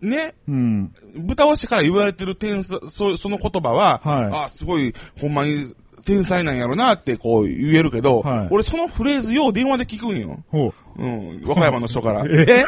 [0.00, 0.92] ね、うん。
[1.14, 5.74] 豚押しから言われてる天才、そその言葉は、はいあ、すごい、ほんまに
[6.06, 10.38] 天才なんやろなってこう言えるけど、はい俺そのフレーズよう電話で聞くんよ。
[10.50, 10.74] ほう。
[10.98, 12.24] うん、和歌山の人から。
[12.30, 12.64] ええ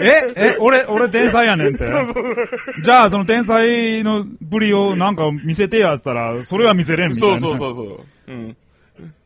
[0.00, 1.84] ええ俺、俺天才やねんって。
[2.82, 7.38] じゃあ、その天才のぶりをなんか見せてやったら、それは見せれんみたいな。
[7.40, 8.32] そうそうそうそう。
[8.32, 8.56] うん。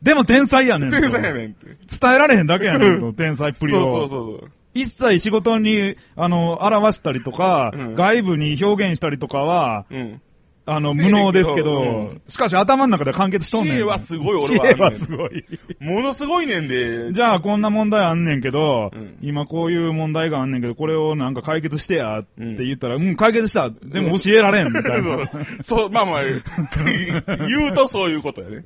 [0.01, 0.99] でも天才やねんと。
[0.99, 1.67] 天才やねんって。
[1.99, 3.79] 伝えられへんだけやねんと、 天才っぷりを。
[3.79, 4.51] そうそうそうそう。
[4.73, 10.21] 一切仕事に、あの、表したりとか、うん外部に表現したりとかは、うん。
[10.65, 13.77] あの、無能ですけけどど、うんしかし頭の中で完結しとんねん。
[13.77, 15.45] 知恵はすごい俺は知恵はすごい。
[15.79, 17.11] ものすごいねんで。
[17.11, 23.69] じゃあ、こんな問題あんねんけど、うん今こういう問題があんねんけど、これをなんか解決してやって言ったら、うん、解決した。
[23.69, 25.63] でも教えられん、みたいな。。
[25.63, 26.21] そう、まあまあ、
[27.47, 28.65] 言うとそういうことやね。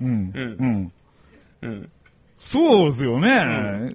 [0.00, 0.32] うん。
[0.34, 0.92] うん
[1.62, 1.70] うん。
[1.70, 1.88] うん。
[2.36, 3.94] そうですよね。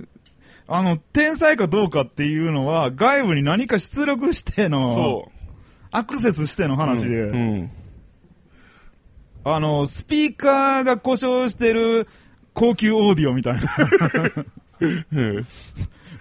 [0.69, 5.32] あの、天才かどうかっていうのは、外部に何か出力しての、そ
[5.91, 6.78] アクセスしてのう。
[6.78, 7.71] 話で、うん。
[9.43, 12.08] あの、スピーカーが故障してる
[12.54, 13.62] 高級オーディオみたいな。
[14.80, 15.47] うん。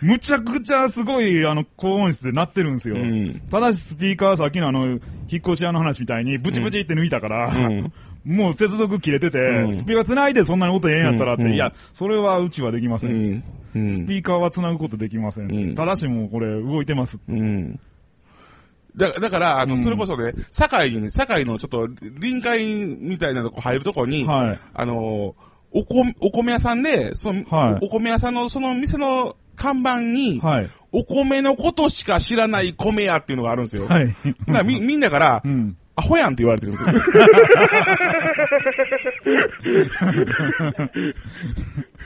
[0.00, 2.96] むちゃくちゃすごい、あの、高音質で鳴ってるんですよ。
[2.96, 4.98] うんただしスピーカーはさっきのあの、引っ
[5.38, 7.92] 越し屋の話みたいに、ブチブチって抜いたから、うん
[8.26, 13.06] もう接続切れてて、うんスピーカー繋いでそんなに音ええんやったらって、うんいや、それはうちはできませ。
[13.06, 13.42] うん。
[13.74, 15.50] スピーカーは繋ぐことできません。
[15.50, 17.20] うんただしもうこれ動いてます。
[17.28, 17.78] うん。
[18.96, 24.58] だだから、あの、うんそれこそね、堺にね、堺のちょっと臨海みたいなとこ入るとこに、はい。
[24.72, 25.34] あの、
[25.72, 30.70] おこ、お米屋さんで、その、はいお米屋さんのその店の看板に、はい。
[30.92, 33.86] お米のことしか知らない米屋っていうのがあるんですよ。
[33.86, 34.14] はい。
[34.64, 35.76] み、 みんなから、うん。
[35.96, 36.92] アホやんって言われてるんですよ。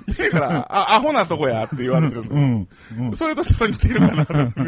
[0.06, 2.38] みんなから、あ、アホなとこやって言われてるんですよ。
[2.38, 2.68] うん。
[3.08, 3.16] うん。
[3.16, 4.60] それとちょっと似てるかなと思って。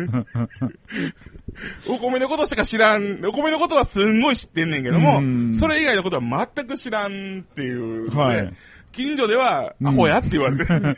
[1.88, 8.52] お米のことしか知らん、お米のことはすんごい知ってんねんけどもうん、それ以外のことは全く知らんっていうので、はい
[8.92, 10.96] 近所では、うんアホやって言われてる。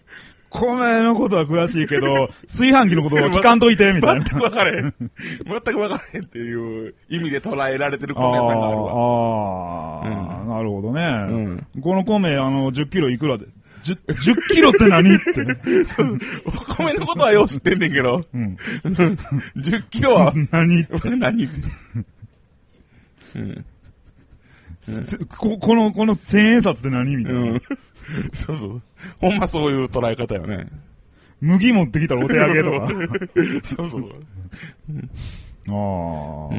[0.50, 4.24] 米のことは詳しいけど、 炊飯器のことは聞かんといて、みたいな。
[4.24, 4.94] 全く分からへん。
[5.46, 8.92] 全く分からへんっていう意味で捉えられてるあ米屋さんがあるわ。
[8.92, 11.02] あー、なるほどね。
[11.02, 13.46] んこの米、あの、10キロいくらで
[13.84, 15.14] ？10, 10キロって何？
[15.14, 15.24] って。
[16.44, 18.56] お米のことはよう知ってんねんけど、うん。
[19.56, 20.82] 10キロは、何？
[20.82, 21.10] って。
[21.10, 21.48] 何
[23.36, 23.64] うん。
[24.80, 27.16] せここの、この千円札って何？
[27.16, 27.40] みたいな。
[27.40, 27.62] うん。
[28.32, 28.82] そうそう。
[29.20, 30.68] ほんまそういう捉え方よね。
[31.40, 32.88] 麦持ってきたらお手上げとか。
[33.64, 34.10] そうそう。
[35.68, 36.50] ああ、こ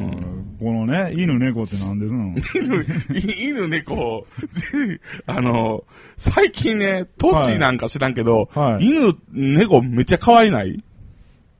[0.60, 2.34] のね、犬猫って何ですの？
[2.54, 2.86] 犬、
[3.38, 5.84] 犬猫、ぜあの、
[6.16, 10.82] 最近ね、年なんか知らんけど、はい犬、猫めっちゃ可愛いない？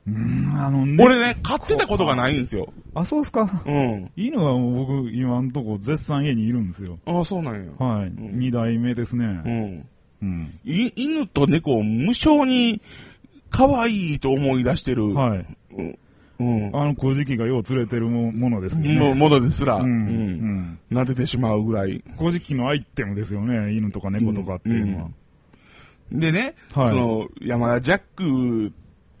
[0.05, 1.01] うん、あのね。
[1.01, 2.73] 俺ね、飼ってたことがないんですよ。
[2.93, 3.63] あ、そうっすか？
[3.65, 4.11] うん。
[4.17, 6.99] 犬は僕、今んとこ絶賛家にいるんですよ。
[7.05, 7.71] ああ、そうなんや。
[7.79, 8.09] はい。
[8.09, 9.25] ん二代目ですうね。
[9.25, 9.87] ん。
[10.21, 10.59] うん。
[10.65, 12.81] い犬と猫を無性に
[13.49, 15.13] 可愛いと思い出してる。
[15.13, 15.39] はい。
[15.39, 15.97] う
[16.39, 16.75] うん。
[16.75, 19.13] あの古事記がよう連れてるもものですよね。
[19.13, 19.83] ものですら、う。
[19.83, 20.79] うんん。
[20.91, 20.97] うん。
[20.97, 22.03] 撫でてしまうぐらい。
[22.17, 23.73] 古事記のアイテムですよね。
[23.73, 25.09] 犬とか猫とかっていうのは。
[26.11, 28.73] でね、はいその、山田ジャック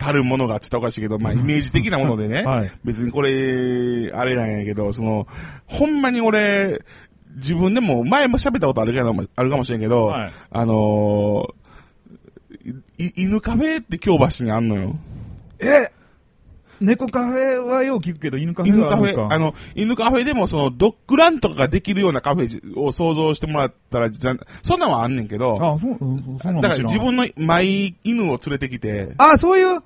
[0.03, 2.71] たるものがって言ったらおかしいけど、まあ、イメージ的なものでね、 はい。
[2.83, 5.27] 別にこれ、あれなんやけど、その、
[5.65, 6.81] ほんまに俺、
[7.35, 10.31] 自分でも、前も喋ったことあるけど、あるかもしれんけど、はい。
[10.51, 11.63] あのー
[12.97, 14.95] い犬カフェって京橋にあんのよ。
[15.59, 15.91] え
[16.79, 25.97] 猫カフェはよう聞くけど、犬カフェ犬カフェ、あの、犬カフェでもその、ドッグランとかができるようなカフェを想像してもらったら、じゃそんなんはあんねんけど、あ、そう、
[26.41, 29.81] そうだから自分のマイ犬を連れてきて、あ、そういう、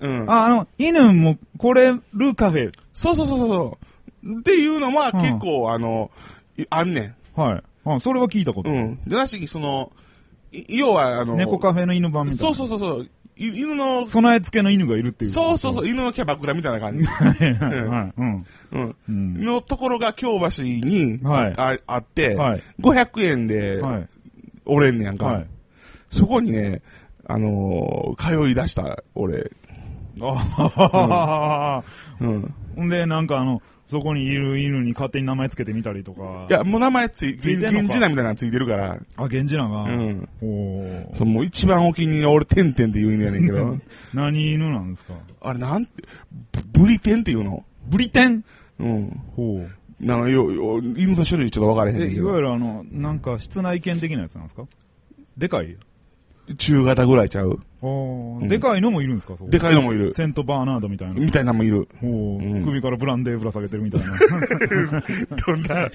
[0.00, 0.30] うん。
[0.30, 2.72] あ、あの、犬も来れるカフェ。
[2.92, 3.78] そうそうそうそ
[4.24, 4.38] う。
[4.40, 6.10] っていうのはうん結構、あの、
[6.56, 7.62] いあんねはい。
[7.84, 8.70] あ、それは聞いたこと。
[8.70, 8.74] ん。
[8.74, 9.00] うん。
[9.06, 9.92] じゃなしに、その、
[10.52, 12.56] い要は、あの、猫カフェの犬版みたいそうな。
[12.56, 13.10] そうそうそう。
[13.36, 15.30] い犬の、そ備え付けの犬がいるっていう。
[15.30, 17.04] うそうそう、犬のキャバクラみたいな感じ。
[17.04, 18.12] はいはいはい。
[18.16, 18.46] うん。
[18.72, 18.96] うん。
[19.08, 19.44] うん。
[19.44, 24.08] のところが京橋に、はいああって、はい500円で、はい。
[24.66, 25.26] おれんねやんか。
[25.26, 25.46] はい。
[26.10, 26.82] そこにね、
[27.26, 29.52] あのー通い出した、俺。
[30.20, 31.82] あ
[32.20, 32.54] うん。
[32.76, 36.46] ほんで、なんかあの、そこにいる犬に勝手に名前つけてみたりとか。
[36.50, 38.98] いや、もう名前つい、ついてんのか源氏名みたいなのついてるから。
[39.16, 39.82] あ、源氏名が？
[39.84, 40.28] うん。
[40.42, 43.78] おーそのもう一番お気に入りの俺、てんてんっていう犬やねんけど。
[44.12, 45.14] 何犬なんですか？
[45.40, 46.02] あれなんて、
[46.72, 47.64] ブブリテンっていうの？
[47.88, 48.44] ブリテン
[48.78, 49.22] うん。
[49.34, 50.04] ほう。
[50.04, 52.22] なんかよ、よ、犬の種類ちょっと分からへんえ、ねんけど。
[52.22, 54.64] いわゆるあの、なんか室内犬的なやつなんですか？
[55.38, 55.76] でかい？
[56.56, 57.60] 中型ぐらいちゃう。
[57.80, 59.36] おうんでかいのもいるんですか？
[59.36, 60.12] そこでかいのもいる。
[60.14, 61.14] セントバーナードみたいな。
[61.14, 61.88] みたいなのもいる。
[62.00, 64.06] ほう、うん首からブランデーぶら下げてるみたいな。
[65.46, 65.88] どんな、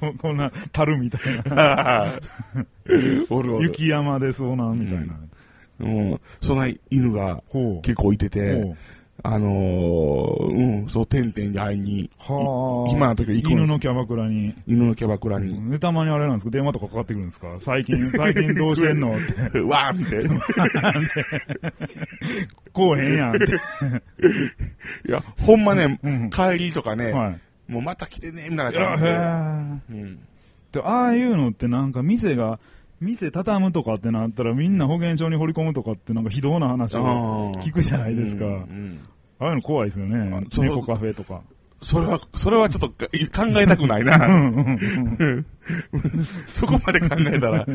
[0.00, 2.14] ここんな、樽みたいな。
[3.30, 3.64] おるおる。
[3.64, 5.14] 雪山でそうな、みたいな。
[5.80, 6.20] うん。
[6.40, 7.42] そんな犬が。
[7.82, 8.74] 結構いてて、
[9.22, 12.90] あのー、うん、そう、てんてんに会いに、はあ。
[12.90, 14.54] 今の時は行くんです犬のキャバクラに。
[14.66, 17.56] 犬のキャバクラに、で、たまにあれなんですか電話とかかかってくるんですか？
[17.60, 19.16] 最近、最近どうしてんの？
[19.16, 19.18] っ
[19.52, 19.60] て。
[19.66, 21.72] わーんって。
[22.72, 23.46] こうへんやんって。
[25.08, 27.40] いや、ほんまねうん、帰りとかね、はい。
[27.72, 29.96] もうまた来てね、みたいな感じで。
[29.96, 30.18] へうん。
[30.72, 32.58] でああいうのってなんか店が、
[33.00, 38.44] 店畳むとかってなったらみんな保険証に掘り込むとかってなんか非道な話を聞くじゃないですか。
[38.44, 39.00] うんうん
[39.38, 41.42] ああいうの怖いですよね猫カフェとか。
[41.82, 44.18] それは、それはちょっとか考えたくないな。
[46.54, 47.66] そこまで考えたら。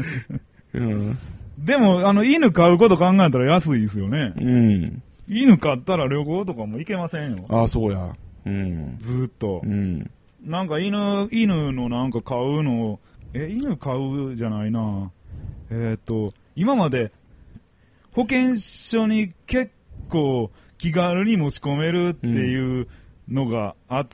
[0.73, 1.17] うん。
[1.59, 4.33] でも、あの、犬飼うこと考えたら安いですよね。
[4.37, 5.03] うん。
[5.27, 7.45] 犬飼ったら旅行とかも行けませんよ。
[7.49, 8.15] ああ、そうや。
[8.45, 8.95] うん。
[8.97, 9.67] ずーっとう。
[9.67, 10.09] ん。
[10.43, 12.99] なんか犬、犬のなんか買うの、
[13.33, 15.11] え、犬買うじゃないな。
[15.69, 17.11] えーっと、今まで
[18.13, 19.71] 保険証に結
[20.09, 22.87] 構気軽に持ち込めるっていう
[23.29, 24.07] のがあっ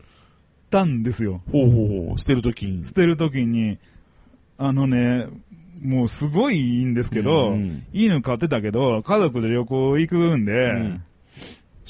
[0.70, 1.42] たんですよ。
[1.52, 2.20] ほうほうほう。
[2.20, 2.86] 捨てるときに。
[2.86, 3.80] 捨てるときに、
[4.58, 5.28] あのね、
[5.82, 11.04] もうすごいいいんですけど、うん犬飼ってたけど、家族で旅行行くんで、ん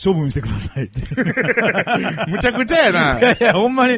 [0.02, 1.02] 処分してくださいって。
[2.30, 3.32] むちゃくちゃやいやな。
[3.32, 3.98] いや、ほんまに、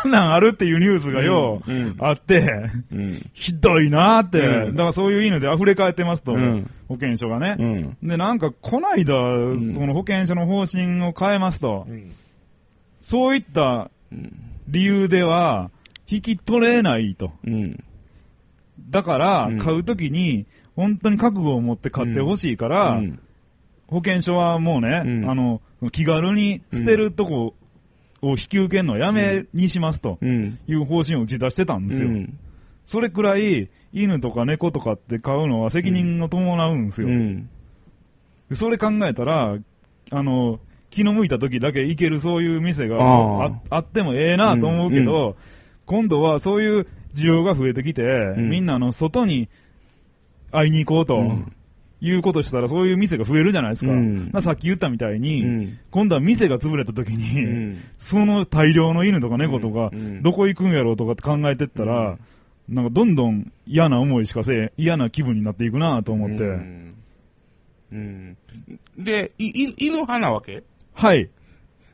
[0.00, 3.30] そんなんあるっていうニュースがよ、うんうんあって、うん。
[3.32, 7.56] ひどいなーって、うんだからそういう犬で溢れ返ってますと、うん保険証がね。
[7.58, 8.08] うん。
[8.08, 12.12] で、なんか、こないだ、んその保険証の方針を変えますと、うん。
[13.00, 13.90] そういった
[14.68, 15.70] 理由では、
[16.06, 17.32] 引き取れないと。
[17.46, 17.82] うん。
[18.90, 23.18] だからうん、買うときに、本当に覚悟を持って買ってほしいから、うん
[23.86, 25.60] 保険証はもうね、うんあの、
[25.92, 27.54] 気軽に捨てるとこ
[28.22, 30.58] を引き受けるのをやめにしますとうん。
[30.66, 32.08] いう方針を打ち出してたんですよ。
[32.08, 32.38] うん。
[32.84, 37.08] それくらい、犬とか猫とかって買うのは責任を伴うんですよ。
[37.08, 37.48] うん。
[38.48, 39.56] でそれ考えたら、
[40.10, 40.58] あの、
[40.90, 45.36] 気の向いた時だけ行けるそういう店があああってもええなと思うけど、
[45.86, 48.02] 今度はそういう需要が増えてきて、
[48.36, 49.48] んみんなあの外に
[50.52, 51.52] 会いに行こうと、うん
[52.06, 53.92] いうことしたらそういう店が増えるじゃないですか。
[53.92, 62.18] うんだからさっき言ったみたいに、うん今度は店が潰れた時に、うんその大量の犬とか猫とか、うんどこ行くんやろうとかって考えてったら、
[62.68, 66.94] なんかどんどん嫌な思いしかせえ、嫌な気分になっていくなと思って、うん
[67.92, 68.36] うん。
[68.98, 70.62] で、い、い、犬派なわけ？
[70.94, 71.28] はい。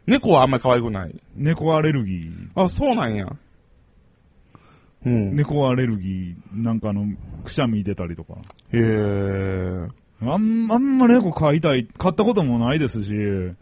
[0.06, 1.14] 猫はあんまり可愛くない？
[1.36, 2.48] 猫アレルギー。
[2.54, 3.26] あ、そうなんや。
[5.06, 5.36] うん。
[5.36, 7.06] 猫アレルギー、なんかあの、
[7.44, 8.34] くしゃみ出たりとか。
[8.72, 9.88] へえ。
[10.22, 13.14] あん、あんま猫飼いたい、飼ったこともないですし、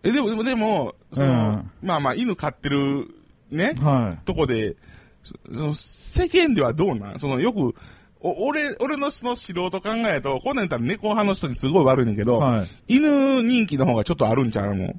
[0.03, 3.07] え、でも、でも、でも、その、うんまあまあ、犬飼ってる、
[3.51, 4.77] ね、はとこで、
[5.23, 7.19] そその、世間ではどうなん？
[7.21, 7.75] その、よく、
[8.21, 12.25] お俺、俺のその素人考えると、こんなん言ったら猫派の人にすごい悪いねんけい。
[12.25, 12.69] ど、はい。
[12.89, 14.93] 犬人気の方がちょっとあるんちゃうの？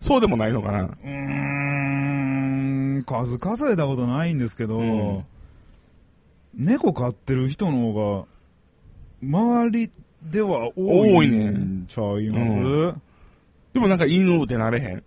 [0.00, 0.82] そうでもないのかな？
[0.84, 1.08] うー
[3.00, 5.26] ん、数数えたことないんですけど、うん
[6.56, 8.26] 猫飼ってる人の方が、
[9.22, 9.90] 周り
[10.22, 12.94] では多い多いねんちゃいます、う
[13.74, 15.04] でもなんか犬ってなれへん？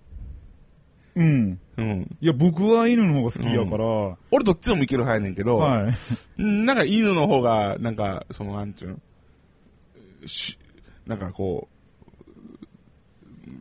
[1.15, 1.59] うん。
[1.77, 2.17] うん。
[2.21, 5.93] いや、僕は犬の方が好きやから、俺どっちでもいける派やねんけど、はい。
[6.37, 8.91] うんなんか犬の方が、なんか、その、なんちゅう
[10.21, 10.57] の、し、
[11.07, 11.67] なんかこ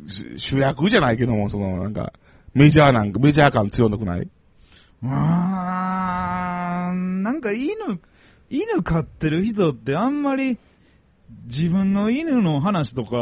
[0.04, 2.12] う、し主役じゃないけども、その、なんか、
[2.54, 4.28] メジャーなんか、メジャー感強くない？
[5.04, 6.57] あー、
[7.28, 7.74] なんか犬、
[8.48, 10.56] 犬飼ってる人ってあんまり
[11.44, 13.16] 自分の犬の話とか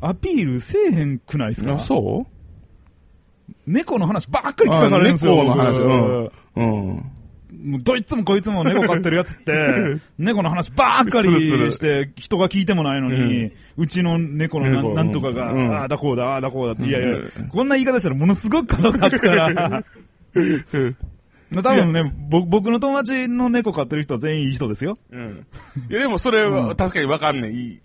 [0.00, 1.74] アピールせえへんくないですか？
[1.74, 3.52] あ、そう？
[3.66, 5.40] 猫の話ばっかり聞かされるんですよ。
[5.40, 5.78] あ猫の話。
[5.78, 6.32] 僕。
[6.56, 7.10] うん。
[7.70, 9.52] もうどいつもこいつも猫飼ってるやつって、
[10.18, 11.30] 猫の話ばっかり
[11.72, 15.70] して、人が聞いてもないのに、うちの猫のなんとかが、うん。
[15.72, 19.84] ああだこうだ、ああだこうだって、いやいやうん、こんな言い方したらものすごく角が立つから、
[21.52, 24.98] 多分ね、ぼ僕の友達の猫飼ってる人は全員いい人ですよ。
[25.10, 25.46] うん。
[25.90, 27.52] いや、でもそれは確かにわかんねえ。
[27.52, 27.80] いい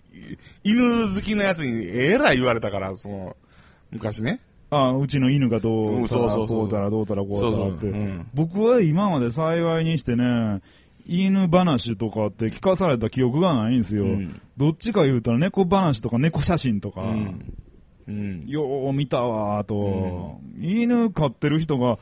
[0.64, 3.36] 犬好きなやつにえらい言われたから、その、
[3.90, 4.40] 昔ね。
[4.70, 8.24] ああ、うちの犬がどううんたら、そうそうそうこうたら、どうたら、こうたらって。
[8.34, 10.60] 僕は今まで幸いにしてね、
[11.06, 14.04] 犬話とかって聞かされた記憶がないんですよ。
[14.04, 17.54] うんどっちか言うたら猫話とか猫写真とか、うん。
[18.06, 18.44] うん。
[18.46, 21.98] よう見たわーと、犬飼ってる人が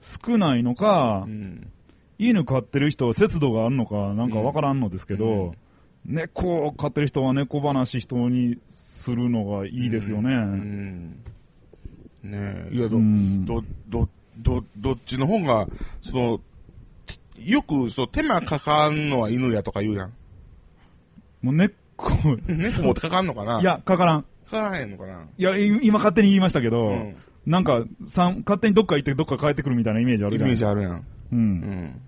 [0.00, 1.70] 少ないのか、うん。
[2.18, 5.54] 犬飼ってる人は節度があるのかなんかわからんのですけど、
[6.04, 10.34] 猫を飼ってる人は猫話人にするのがいいですよね。
[10.34, 11.24] うん。
[12.22, 12.74] ねえ。
[12.74, 15.68] いや、ど、うんど、ど、ど、どっちの方が、
[16.02, 16.40] その、
[17.38, 20.12] よく、そう、手間かかんのは犬やとか言うやん。
[21.40, 21.74] もう猫、
[22.46, 23.60] 猫もかかんのかな？
[23.62, 24.22] いや、かからん。
[24.22, 25.26] かからへんのかな？
[25.38, 27.16] いや、い今勝手に言いましたけど、うん
[27.46, 30.48] なんか、さん、勝手にどっか行ってどっか帰ってくるみたいなイメージあるイじゃん。
[30.50, 30.92] メージあるやん。
[30.92, 31.04] う。
[31.32, 32.00] うんん。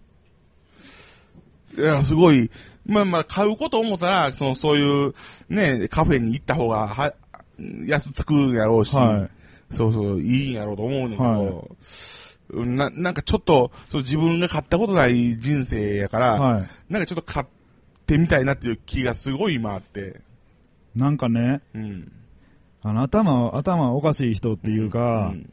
[1.76, 2.51] いや、すごい、
[2.85, 5.14] まあまあ、買うこと思ったら、その、そういう、
[5.49, 7.14] ね、カフェに行った方が、は、
[7.87, 9.74] 安つくんやろうし、はい。
[9.74, 11.76] そうそう、いいんやろうと思うねんだけはど、
[12.64, 16.68] な、なんかちょっと、そう自分が買ったことない人生やから、はい。
[16.91, 17.47] なんかちょっと買っ
[18.07, 20.20] てみたいなっていう気がすごい今あって、
[20.95, 22.12] なんかね、うん。
[22.83, 25.53] あの、頭、頭おかしい人っていうか、うん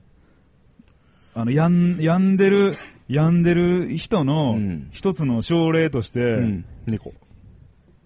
[1.35, 2.75] あの、やん、病んでる、
[3.07, 6.65] 病んでる人のうん一つの症例として、うん。
[6.85, 7.13] 猫。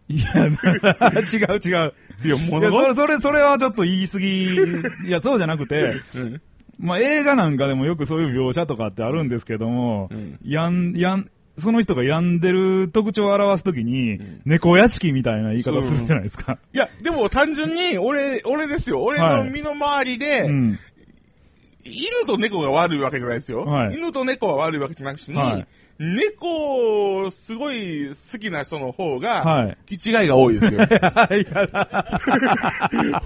[0.09, 1.93] いや、違う違う。
[2.25, 4.53] いや、もいや、それ、のそれ、それはちょっと言い過ぎ。
[5.07, 6.41] いや、そうじゃなくて、うん。
[6.77, 16.57] まあ、映画なんかでもよくそういう描写とかってあるんですけども、うんやん、やん、その人が病んでる特徴を表すときに、猫屋敷みたいな言い方するじゃないですか。
[16.73, 19.03] いや、でも単純に、俺、俺ですよ。
[19.03, 20.79] 俺の身の回りで、はいうん
[21.85, 23.65] 犬と猫が悪いわけじゃないですよ。
[23.65, 25.67] はい、犬と猫は悪いわけじゃなくしに、はい、
[25.99, 30.79] 猫をすごい好きな人の方が、はい、気違いが多いですよ。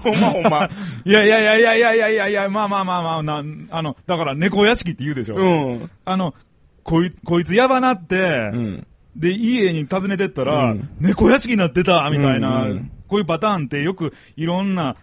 [0.02, 0.68] ほんまほんま。
[1.04, 5.36] いやいやいやいやいやいやいやまあまあまあまあ、なあの、だから猫屋敷って言うでしょ。
[5.36, 5.90] うん。
[6.04, 6.34] あの、
[6.88, 8.86] こい、こいつやばなって、うん。
[9.14, 14.94] で、家に訪ねてったら、うん猫屋敷になってた、みたいな、うんうんこういうパターンってよくいろんな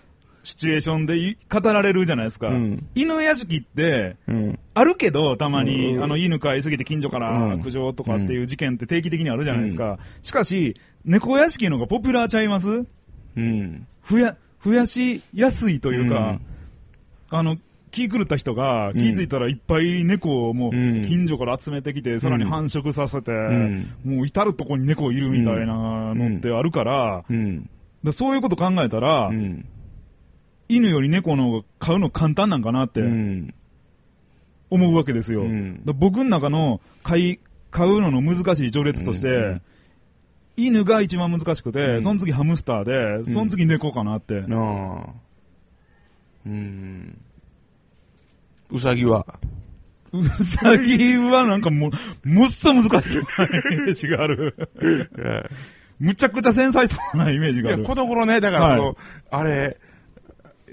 [0.44, 2.50] シチュエーションでい語られるじゃないですか。
[2.50, 4.60] うん犬屋敷って、うん。
[4.74, 10.00] あるけど、たまに、うんあの、犬飼いすぎて近所からうん苦情とかっていう事件って定期的にあるじゃないですか。
[10.22, 12.86] しかし、猫屋敷の方がポピュラーちゃいます？
[13.38, 13.88] うん。
[14.08, 16.42] 増や、増やしやすいというか、うん
[17.32, 17.58] あの、
[17.96, 27.70] 気狂った人がうん気づいたらいっぱい猫をもううん近所から集めてきて、さらに繁殖させて、んもう至るとこに猫いるみたいなのってあるから、うん。
[28.04, 29.66] だそういうこと考えたら、うん。
[30.68, 33.54] 犬より猫の方が飼うの簡単なんかなってうん。
[34.70, 35.46] 思うわけですよ。
[35.86, 37.40] 僕の中の飼い、
[37.72, 39.62] 飼うのの難しい序列として、うん
[40.58, 44.36] 犬が一番難しくて、うんその次ハムスターで、その次猫かなって。
[46.46, 47.18] うん。
[48.72, 49.26] うさぎは。
[50.12, 51.92] うさぎはなんかも
[52.24, 54.56] う、もっそ難しそうなイメージがある。
[56.00, 57.84] むちゃくちゃ繊細そうなイメージいや、がある。
[57.84, 58.96] この頃ね、だからその、はい
[59.32, 59.78] あれ、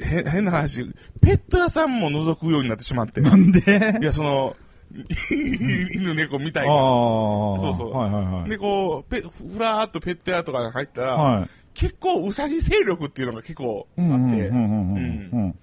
[0.01, 0.85] へ、変な話、
[1.21, 3.21] ペット屋さんも覗くようになってしまって。
[3.21, 3.99] なんで？
[4.01, 4.57] いや、その、
[5.31, 6.73] 犬猫みたいな。
[6.73, 7.61] ああ。
[7.61, 8.51] そうそうはいはいはい。
[8.51, 11.49] で、こう、ペふらーっとペット屋とかに入ったら、はい。
[11.75, 14.99] 結構うさぎ勢力っていうのが結構あうんうんって、うんうんうん
[15.33, 15.55] うん。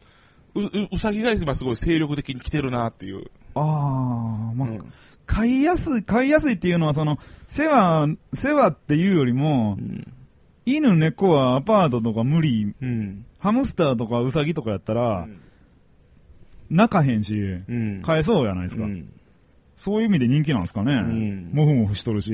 [0.60, 3.32] うううさぎが今すごい精力的に来てるなっていう。
[3.56, 4.94] ああ、まあ、うん
[5.30, 10.12] 飼いやすい、飼いやすいっていうのは、その、世話、世話っていうよりも、うん。
[10.66, 13.26] 犬、猫はアパートとか無理、うん。
[13.38, 15.28] ハムスターとかウサギとかやったら、
[16.72, 18.02] 泣かへんし、うん。
[18.02, 18.86] 買えそうやないですか。
[18.86, 19.14] うん。
[19.76, 20.96] そういう意味で人気なんですかね。
[20.96, 22.34] んもふもふしとるし。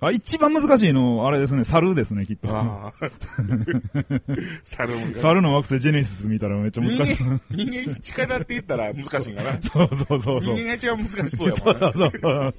[0.00, 0.08] うん。
[0.08, 2.48] あ、一番難しいの、あれですね、猿ですね、きっと。
[2.48, 2.92] ああ。
[4.64, 5.06] 猿も。
[5.16, 7.22] 猿の惑星ジェネシス見たらめっちゃ人難しい。
[7.22, 9.60] 間、人間に力って言ったら難しいんかな。
[9.62, 10.54] そうそうそうそう。
[10.56, 11.78] 人間が一番難しそうやそもね。
[11.82, 12.54] うんそうそう。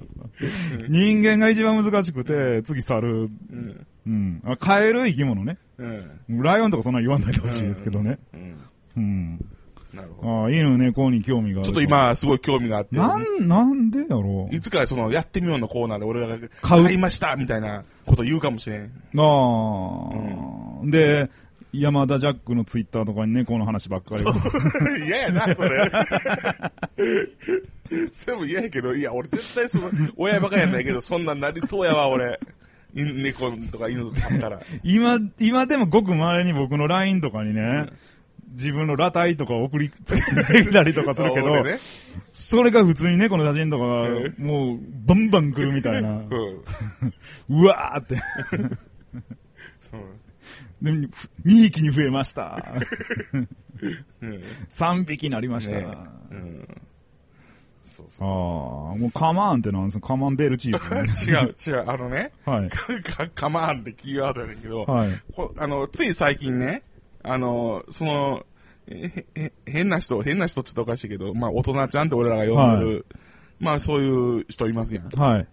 [0.88, 3.08] 人間が一番難しくて、次猿。
[3.12, 3.86] うん。
[4.06, 4.42] うん。
[4.44, 5.58] あカエル生き物ね。
[5.78, 6.42] うん。
[6.42, 8.18] ライオンとかそんな言わないでほしいですけどね。
[8.34, 8.56] うん。
[8.96, 9.40] うん。
[9.96, 10.42] なるほど。
[10.42, 11.66] ああ、犬猫に興味がある。
[11.66, 11.82] ちょっと。
[11.82, 12.96] 今、すごい興味があって。
[12.96, 18.92] なん、なんでやろういつかその、やってみようのコーナーで俺が買いましたみたいなこと言うかもしれん。
[19.18, 21.30] ああ、で、
[21.72, 24.24] 山田ジャックのツイッターとかに猫の話ばっかり。
[25.06, 25.90] 嫌やな、それ。
[28.12, 32.40] それも嫌やけど、いや、俺絶対その、親バカやないけど、そんなんなりそうやわ、俺。
[32.94, 34.60] 犬猫とか犬とかったら。
[34.82, 37.86] 今、今でもごく稀に僕の LINE とかにね、
[38.52, 41.78] 自分の裸体とか送りつけたりとかするけど、俺ね。
[42.32, 46.20] それが普通に猫の写真とかがえ、もう、バンバン来るみたいな。
[46.20, 46.24] う
[47.64, 48.16] わーって。
[49.90, 50.00] そう
[50.82, 51.08] で2
[51.44, 52.62] 匹に増えました。
[54.22, 54.42] うん。
[54.70, 55.76] 3匹になりました。
[55.80, 55.86] ね
[56.30, 56.68] うん。
[57.84, 58.24] そうあそ
[58.94, 60.08] あ、もうカマーンってなんですか？
[60.08, 61.40] カマンベールチーズ、ね。
[61.40, 61.44] う。
[61.46, 62.68] 違う、違う、あのね、はい。
[63.02, 65.22] か、かまんってキーワードやねんけど、はい。
[65.34, 66.82] こあの、つい最近ね、
[67.26, 68.46] あの、その、
[68.88, 73.06] えへ変な人、変な人って言ったらおかしいけど、まあ、大人ちゃんって俺らが呼んでる、
[73.58, 75.08] まあ、そういう人いますやん。
[75.08, 75.48] はい。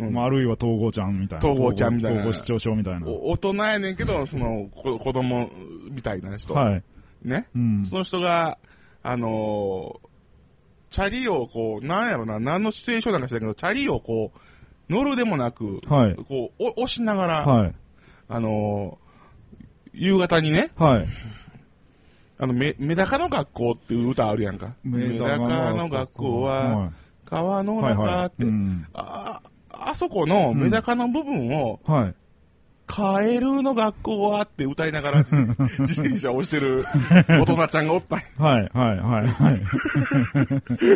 [0.00, 1.50] うんまあ、あるいは統合ちゃんみたいな。
[1.50, 3.06] 統合ちゃんみたいな統合失調症みたいな。
[3.06, 5.50] お大人やねんけど、その、こ子供
[5.90, 6.54] みたいな人。
[6.54, 6.82] はい。
[7.22, 7.48] ね。
[7.54, 7.84] うん。
[7.84, 8.58] その人が、
[9.02, 10.08] あのー
[10.90, 16.16] チャリをこう、なんやろな、何のシチュエーションなんか知らんけど、チャリをこう、乗るでもなく、はい。
[16.16, 17.74] こう、お押しながら、はい。
[18.28, 19.07] あのー
[19.92, 21.08] 夕方にね、はい。
[22.38, 24.74] あの、メメダカの学校っていう歌あるやんか。
[24.84, 26.92] メダカの学校は、
[27.24, 28.52] 川のはい、はい中って、はい。
[28.52, 32.14] うんあ、あそこのメダカの部分を、はい。
[32.88, 34.42] カエルの学校は？
[34.42, 35.18] って歌いながら
[35.78, 36.84] 自転車を押してる
[37.28, 39.60] 大人ちゃんがおったはい、はい、はい、はい。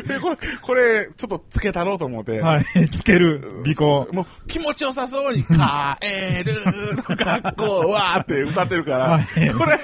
[0.08, 2.40] で、これ、これ、ちょっとつけたろうと思って。
[2.40, 2.90] はい。
[2.90, 4.08] つける、尾行。
[4.12, 6.54] もう気持ちよさそうに、カエル
[6.96, 8.18] の学校は？
[8.20, 9.78] って歌ってるから、はいこれ、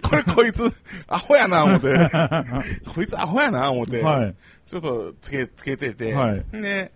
[0.00, 0.72] これこいつ、
[1.08, 2.10] アホやな思って、
[2.94, 4.34] こいつアホやな思って、はい。
[4.66, 6.92] ちょっとつけ、つけてて、はいで、で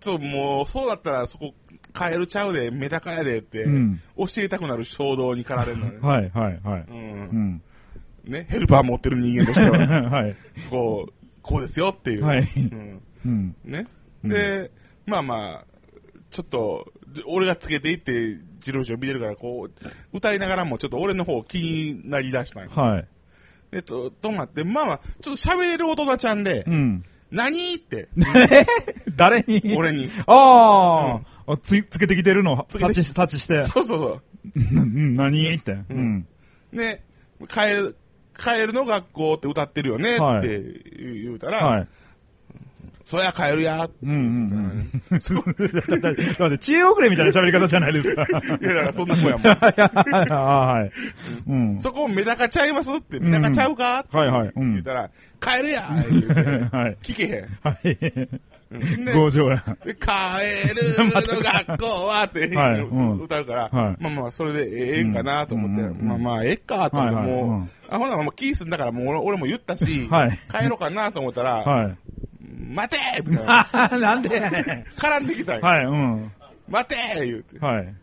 [0.00, 1.54] ちょっともう、そうだったらそこ、
[1.94, 5.98] カエルちゃうで、メダカやでって、うん教えたくなる衝動に駆られるのね。
[6.02, 6.80] はい、はい、はい。
[6.82, 6.84] う。
[6.90, 7.62] うんん。
[8.24, 9.78] ね、ヘルパー持ってる人間としては、
[10.10, 10.36] はい。
[10.70, 12.24] こう、こうですよっていう。
[12.24, 13.56] はいうんうん。
[13.64, 13.86] ね。
[14.24, 14.70] うんで、
[15.06, 15.64] まあまあ、
[16.30, 22.70] ちょっと、で俺がつけていって、ジロジロ見てるから、こう、歌いながらもちょっと俺の方気になりだしたんよ。
[22.70, 23.06] はい。
[23.70, 27.04] で、と、とまって、まあまあ、ちょっと喋れる大人ちゃんで、うん。
[27.34, 27.74] 何？
[27.74, 28.08] って、
[29.16, 29.74] 誰に？
[29.76, 30.08] 俺に。
[30.26, 32.52] あーあ、つ、つけてきてるの？
[32.54, 33.64] を察知し、察知して。
[33.64, 34.20] そうそうそ
[34.56, 35.52] う ん、何？
[35.54, 35.72] って。
[35.90, 36.26] うん。
[36.72, 36.76] う。
[36.76, 37.02] で、
[37.48, 37.96] カエル、
[38.32, 40.62] カエルの学校って歌ってるよねはいって
[41.22, 43.88] 言うたら、ゃカエルや。
[44.02, 45.16] うんうんうん。
[45.16, 48.22] って、知恵遅れみたいな喋り方じゃないですか。
[48.22, 49.42] いや、だからそんな子やもん。
[49.42, 51.50] はい。
[51.50, 51.80] うん。
[51.80, 54.52] そこメダカちゃいますって、メダカちゃうか、はいはい。
[54.54, 54.72] うん。
[54.72, 56.96] 言ったら、カエルや はい。
[57.02, 57.58] 聞けへん。
[57.62, 58.28] はい。
[59.12, 59.62] 強情や。
[59.84, 61.10] で、カエルの
[61.66, 62.46] 学校はって、
[63.22, 71.96] 歌うから、はいまあまあ、それでええんかなと思って、まあまあ、ええかと思って、もう、うんあ、ほな、もうキースんだから、もう俺俺も言ったし、はい帰ろうかなと思ったら、はい。
[72.64, 73.68] 待てみたいな。
[73.72, 74.28] あ なんで。
[74.96, 76.32] 絡んできたんよはい、うん。
[76.68, 77.58] 待て言うて。
[77.58, 77.94] はい。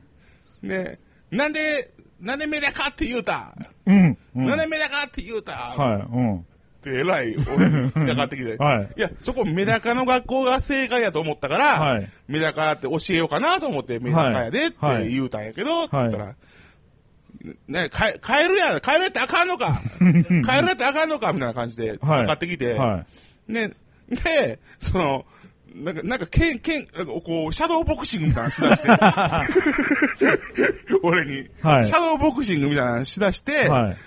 [0.63, 0.99] で、
[1.31, 3.55] なんで、なんでメダカって言うた、
[3.85, 4.17] うん。
[4.35, 6.37] うんなんでメダカって言うた、はい、うん。
[6.37, 6.43] っ
[6.83, 8.57] てえらい、俺に突っかかってきて。
[8.63, 16.35] はいいや、そこメダカの学校が正解やと思ったから、はいメダカって教えようかなと思って、メダカやでってはい言うたんやけど、って言ったら、
[17.67, 23.05] ね、か帰るやん、帰るやってあかんのか 帰るやってあかんのかみたいな感じで、突っかかってきて、は
[23.49, 23.53] い。
[23.53, 23.71] ね、
[24.11, 25.25] で、その、
[25.73, 28.89] なんか、なんか、けん、けん、なんかこう、シャドーボクシングみたいなのしだして、
[31.01, 31.85] 俺に、はい。
[31.85, 33.97] シャドーボクシングみたいなのしだして、はい。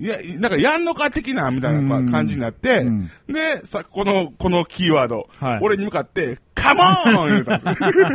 [0.00, 5.58] いや、なんかやんのか的な、みたいなうん感じになって、うんで、さ、この、このキーワード、はい。
[5.62, 8.08] 俺に向かって、カモーン言うたんですよ。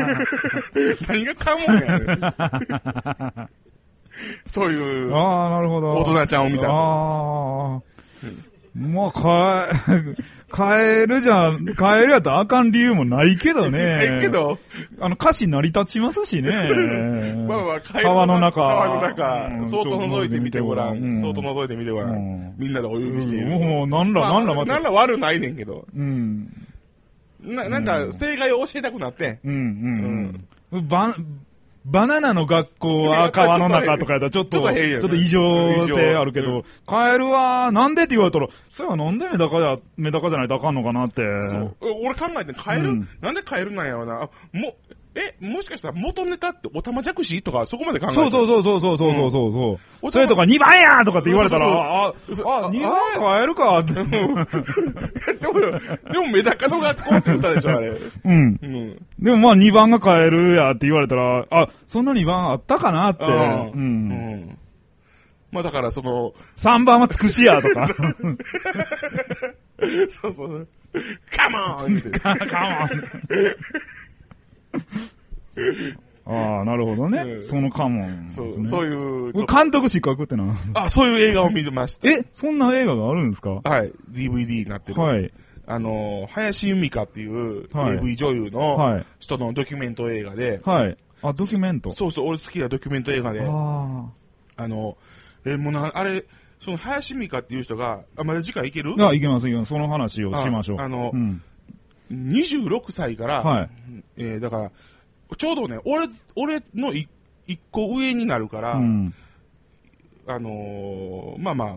[1.08, 2.20] 何がカモンやねん。
[4.48, 5.91] そういう、ああ、なるほど。
[5.94, 7.82] 大人ちゃんを見たああ。
[8.76, 10.15] まあ、変え、
[10.55, 13.80] 変えるじゃん、変えるやったらあかん理由もないけどね。
[13.80, 14.57] ええけど、
[14.99, 16.51] あの、歌詞成り立ちますしね。
[17.47, 18.61] まあまあ、川の中。
[18.61, 20.97] 川の中う、んそーっと覗いてみてごらん。
[20.97, 22.55] うんそーっと覗いてみてごらうんん。
[22.57, 23.47] みんなでお呼びしている。
[23.47, 25.86] もう、なんら、なんら、なんら悪ないねんけど。
[25.95, 26.49] うん。
[27.41, 29.39] な、なんか、正解を教えたくなって。
[29.43, 30.88] うん、うん、うん。
[30.88, 31.15] バ、
[31.86, 41.22] バナナの学校は川の中とかやったらちょっと、ちょっと異常性あるけど、カエルはなんでって言われたら、それはなんでメダカじゃ、メダカじゃないとあかんのかなって。
[41.44, 41.76] そう。
[42.06, 44.24] 俺考えて、カエル、うんなんでカエルなんやろな。
[44.24, 44.76] あも、
[45.16, 49.72] え、もしかしたら元ネタっておたまじゃくしとか、そこまで考えてそうそうそうそうそうそうそうそう。
[49.72, 49.78] うん
[50.11, 53.93] それとか2番やとかって言われたら、あ、そうそうあ、2番カエルかって。
[54.01, 54.20] でも、で
[56.20, 57.93] もメダカの学校って言ったでしょ、あれ。
[58.26, 58.59] うん。
[58.61, 59.05] うん。
[59.20, 63.24] でもまあ2番がカエルやって言われたら、あ、そんな2番あったかなって。
[63.24, 63.72] ああう。
[63.74, 64.57] うんん。
[65.53, 67.88] まあだからその、3番はつくしやとか。
[70.09, 70.68] そうそう。
[71.32, 71.57] カモ
[71.88, 72.39] ン カモン。
[76.26, 77.20] ああ、なるほどね。
[77.20, 79.26] うんそのカモン、そう、そうう。
[79.28, 80.56] いう、ちょっと監督失格ってな。
[80.74, 82.10] あ、そういう映画を見てました。
[82.10, 83.49] え、そんな映画があるんですか？
[83.64, 83.91] はい。
[84.12, 85.01] DVD になってる。
[85.01, 85.32] はい。
[85.68, 89.06] あの、林由美香っていうはい AV 女優のはい。
[89.20, 90.97] 人のドキュメント映画で、はい。
[91.22, 91.91] あ、ドキュメント？
[91.93, 94.06] そうそう、俺好きなドキュメント映画で、あ
[94.56, 94.97] あの、
[95.45, 96.24] え、もうな、あれ、
[96.62, 98.95] その林美香っていう人が、あ、まだ次回いける？
[98.97, 99.10] あ。
[99.10, 99.70] あ、いけますいけます。
[99.70, 100.78] その話をしましょう。
[100.80, 101.41] ああのうん。
[102.12, 103.70] 26歳から、はい
[104.18, 104.72] えーだから、
[105.38, 107.07] ちょうどね、俺、俺のい
[107.47, 109.13] 一個上になるから、うん。
[110.26, 111.76] あのーまあまあ、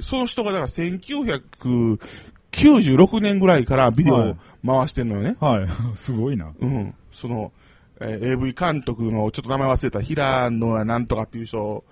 [0.00, 5.36] その人がだから1996年ぐらいからビデオを回してんのよね。
[5.40, 5.68] はい。
[5.94, 6.52] すごいな。
[6.58, 6.94] うん。
[7.10, 7.52] その、
[8.00, 11.84] えー AV 監督の、ちょっと名前忘れた、平野やなんとかっていう人、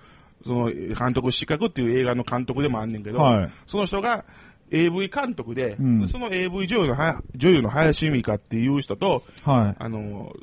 [0.43, 3.49] その、監督資格っていう映画の監督でもあんねんけど、はい。
[3.67, 4.25] その人が
[4.71, 9.75] AV 監督で、うんその AV 女優のは、女優の林由美香っていう人と、はい。
[9.77, 10.33] あの、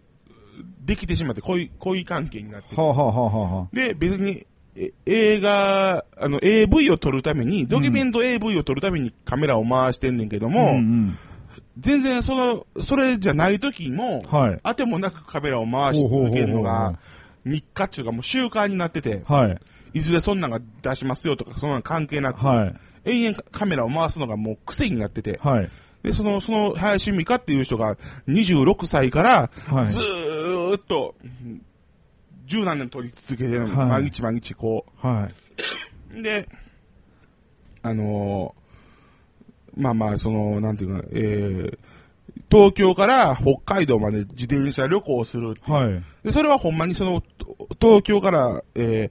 [0.84, 4.46] できてしまって恋、恋関係になっててはあ、はあはあで、別に、
[4.76, 11.18] え映画、あの、AV を撮るために、ドキュメント AV を撮るためにカメラを回してんねんけども、うんうん。
[11.78, 14.60] 全然その、それじゃない時も、はい。
[14.62, 16.98] あてもなくカメラを回し続けるのが、
[17.44, 19.58] 日課っていうかもう習慣になってて、はい。
[19.94, 22.74] いずれそんなんが出しますよとか、そんなん関係なく、はい。
[23.04, 25.70] 永遠カメラを回すのがもう癖になってて、はい。
[26.08, 27.96] で、その、その、林美香っていう人が
[28.26, 29.98] 26歳から、はいず。
[30.00, 31.14] ーっと、
[32.46, 35.28] 十何年撮り続けてはい毎日毎日こは
[36.14, 36.18] い。
[36.18, 36.22] う。
[36.22, 36.48] で、
[37.82, 41.78] あのーまあまあ、その、なんていうか、えー、
[42.50, 46.02] 東京から北海道まで自転車旅行するはい。
[46.24, 47.22] で、それはほんまにその、
[47.80, 49.10] 東京から、え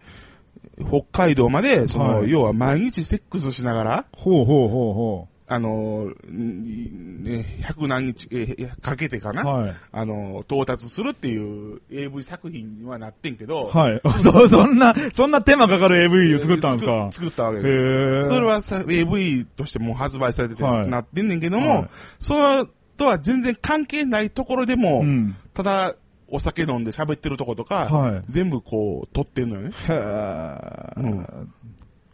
[0.79, 9.33] ー、北海道まで、その、はい要は毎日セックスしながら、ほうほうほうほあのね、百何日、えーかけてかう。
[9.33, 9.75] な、はい。
[9.93, 14.01] あのー、到達するっていう AV 作品にはなってんけど、はい。
[14.19, 17.09] そ、そんな、そんな手間かかる AV を作ったんですか？
[17.11, 18.29] 作作ったわけへです。
[18.29, 18.35] え。
[18.35, 21.89] それはさ、AV としてもう発売されてて、はいなってんねんけども、はい
[22.19, 22.65] それ
[22.97, 25.35] とは全然関係ないところでも、うん。
[25.53, 25.95] ただ、
[26.29, 29.69] お酒飲んで喋ってるとことか、はい全部こう、撮ってんのよね。
[29.69, 30.93] へえ。
[30.97, 31.27] うん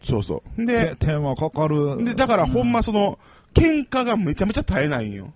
[0.04, 0.66] そうそう。
[0.66, 2.04] てで、手間かかる。
[2.04, 3.18] で、だからほんまその、
[3.54, 5.32] 喧嘩がめちゃめちゃ絶えないんよ。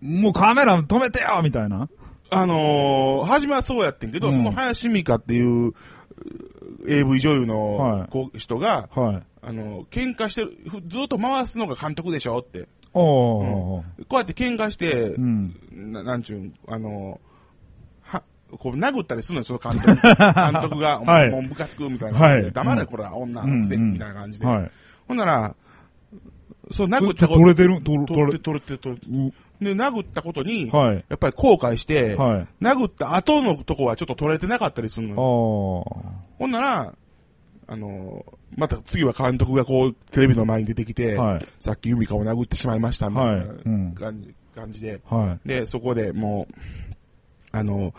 [0.00, 1.88] もうカメラ止めてよみたいな。
[2.30, 5.74] あのー、初めはそうやってんけど、うんその林美香っていう、う
[6.88, 9.22] AV 女優はいの子人が、はい。
[9.42, 12.68] あのー、喧嘩してる、ふずっと回すのが監督でしょって。
[12.92, 13.82] おー。
[14.08, 15.54] こうやって喧嘩してう、ん。
[15.72, 17.18] ななんちゅうん、あのー、は、
[18.58, 19.86] こう殴ったりするのよ、その監督。
[20.02, 22.18] 監督が、 はいもうムカつくみたいな。
[22.18, 24.46] はい黙れ、うんこれは女のくせに、みたいな感じで。
[24.46, 24.70] はい。
[25.08, 25.54] ほんなら、
[26.72, 27.80] そう、殴っちたこと、ょ取れてる？
[27.82, 29.36] 取れて、取れて、取れて。
[29.60, 31.04] で、殴ったことに、はい。
[31.08, 32.46] やっぱり後悔して、はい。
[32.60, 36.02] 殴った後のとこはちょっと取れてなかったりするのあよ。
[36.36, 36.38] ー。
[36.38, 36.94] ほんなら、
[37.68, 41.46] あのーまた次は監督がこう、テレビの前に出てきて、はい。
[41.60, 43.44] さっきユミカを殴ってしまいました、みたいな
[44.54, 45.00] 感じ,、で。
[45.04, 46.54] はで、そこでもう、
[47.52, 47.92] あの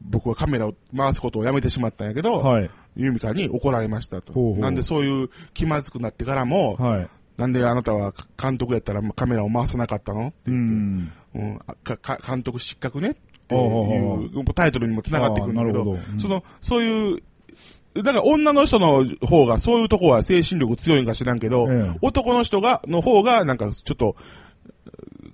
[0.00, 2.22] 僕はカメラを回すことをやめてしまったんやけい。
[2.22, 2.70] ど、はい。
[2.96, 4.32] ユミカに怒られましたと。
[4.32, 7.08] ほうほうなんでそういう気まずくなってからも、はい。
[7.36, 10.32] なんであなたは監督やったらカメラを回さなかったの？
[10.46, 11.12] うん。
[11.34, 13.10] うん、あかか監督失格ね？
[13.10, 13.14] っ
[13.50, 17.22] ていうタイトルにも繋がってくるんだけど、どうんその、そういう、
[17.94, 24.14] だから女の人の方がそういうとこは精神力強いんか知らんけど、ええ男の人が、の方がなんかちょっと、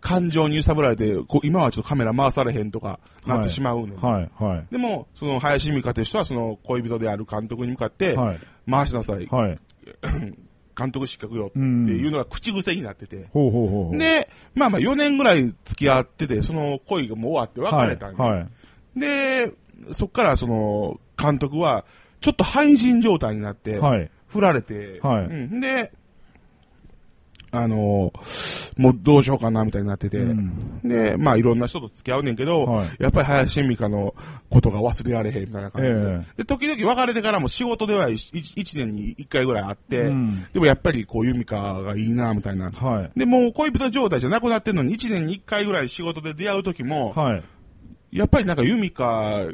[0.06, 3.96] 感情に揺さぶられて、こう今はちょっとカメラ回されへんとかなってしまうねん。
[3.96, 4.30] はい。
[4.36, 4.66] はい。
[4.70, 8.40] でも、その林美香という人はその恋人である監督に向かって、はい。
[8.70, 9.26] 回しなさい。
[9.26, 9.58] はい。
[10.78, 13.26] 監督失格よっていうのが口癖になってて。
[13.32, 13.98] ほうほうほう。
[13.98, 18.38] で、まあまあ4年ぐらい付き合ってて、その恋がもう終わって別れたんで、はい。
[18.38, 18.46] は
[18.96, 19.00] い。
[19.00, 19.52] で、
[19.90, 21.84] そっからその監督は、
[22.20, 24.08] ちょっと廃人状態になって、はい。
[24.28, 25.92] 振られて、はいうん、で、
[27.52, 28.12] あの
[28.76, 34.14] もうどうしようかなみたいになってて、うんで、まあいろんな人と付き合うねんけど、はいやっぱり林美香の
[34.50, 42.68] ことが忘れられへんみたいな感じで、えで、時々別れてからも仕事では一一年に一回ぐらいあって、うんでもやっぱりこう由美香がいいなみたいな。
[42.68, 43.18] はい。
[43.18, 47.44] で、もう恋人状態じゃなくなってんのに、一年に一回ぐらい仕事で出会う時も、はい。
[48.12, 49.48] やっぱりなんかユミカ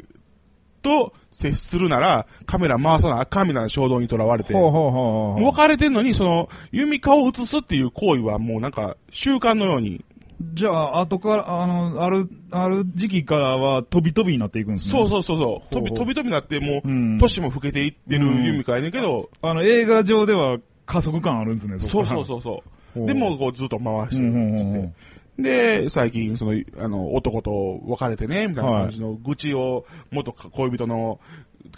[0.83, 5.41] と接するならカメラ回さなあかんみたいな衝動にとらわれて、ほうほうほうほう。
[5.41, 10.05] もう別れてんのに、その、ユミカを映すっていう行為はもうなんか習慣のように、
[10.53, 14.91] じゃあ、後から、あの、ある、ある時期からは飛び飛びになっていくんですね。
[14.91, 22.25] そうそうそうそう、飛び飛び飛びなってもう、うん年も老けていってるユミカやねんけど、あの、映画上では加速感あるんですね、そうそうう。
[22.25, 22.63] そうそ
[22.95, 22.99] う。
[22.99, 24.93] ほうでも、こうずっと回してうんうんうんるって。
[25.37, 31.19] で、最近、その、あの、男と別れてね、みたいな感じの愚痴を、元恋人の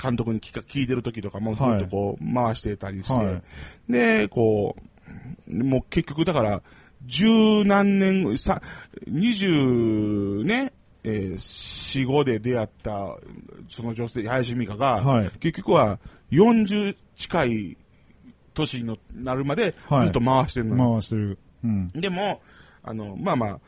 [0.01, 3.43] 監督に聞か聞いてる時とかもずっとこう、回してたりして、はい。
[3.91, 4.75] で、こ
[5.47, 6.61] う、もう結局だから、
[7.05, 8.61] 十何年、さ、
[9.07, 13.15] 二十ね、えー、四五で出会った、
[13.69, 15.31] その女性、林美香が、はい。
[15.39, 15.99] 結局は
[16.31, 17.77] 40近い
[18.53, 20.05] 年になるまではい。
[20.05, 21.37] ずっと回してるのよ、回してる。
[21.63, 21.91] うん。
[21.93, 22.41] でも、
[22.85, 23.59] あの、まあまあ、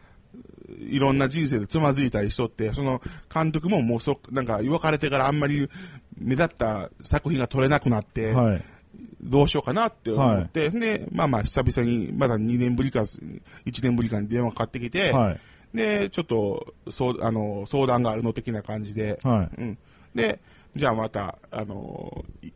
[0.80, 3.01] いろんな人生でつまずいたりしとって、その
[3.34, 5.70] 監督ももうそ、なんか別れてからあんまり
[6.18, 8.63] 目立った作品が撮れなくなって、はい。
[9.22, 13.22] どうしようかなって思って、で、まあまあ久々に、まだ2年ぶりか、1
[13.84, 15.39] 年ぶりかに電話かかってきて、はい。
[15.74, 19.61] で、ちょっと、そう、あの、相談があるの的な感じで、はい。
[19.61, 19.78] うん。
[20.15, 20.39] で、
[20.76, 22.51] じゃあまた、あの、い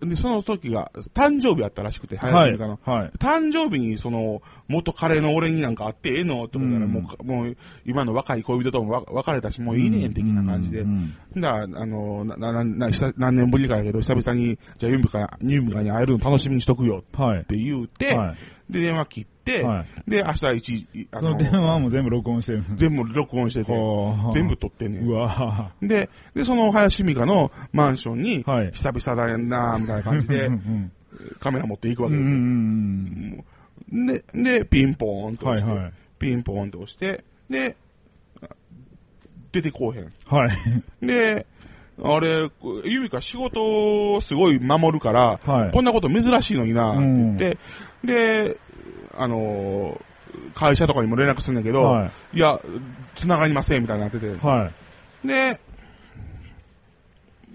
[0.00, 2.58] で、その時が、誕生日やったらしくて、はい。
[2.58, 2.78] の。
[2.84, 3.10] はい。
[3.18, 10.80] 誕生日に、その、元彼の俺になんかあってええのってことから、うんもうか、もう、今の若い恋人ともわ別れたし、もういいねん、的な感じで。
[10.80, 17.44] うんだあの、な、な、な、久何年ぶりかやけど、久々に、じゃあユミカ、ユミカに会えるの楽しみにしとくよっはい。
[17.44, 18.34] て言うて、は
[18.68, 18.72] い。
[18.72, 22.64] で、電話切って、はいで、明日一、あその電話も全部録音してる。
[22.76, 23.72] 全部録音してて、
[24.32, 25.12] 全部撮ってんねんう。
[25.14, 30.92] わで、で、その林美香のマンションに、はい久々だなみたいな感じでう、ん
[31.40, 32.14] カメラ持っていくわうん。
[32.14, 32.38] うけですよ。
[32.38, 34.06] ん。
[34.06, 37.76] で、で、ピンポーンと押して、はいはいピンポーンと押して、で、
[39.52, 40.10] 出てこうへん。
[40.26, 41.06] はい。
[41.06, 41.46] で、
[42.02, 42.50] あれ、
[42.84, 47.58] ゆみか仕事をすごい守るから、はいこんなこと珍しいのにな、って言って、
[48.04, 48.56] で、
[49.16, 50.14] あのー
[50.54, 52.60] 会社とかにも連絡するんだけど、はいや、
[53.14, 54.36] 繋がりません、みたいになってて。
[54.44, 54.70] は
[55.24, 55.60] で、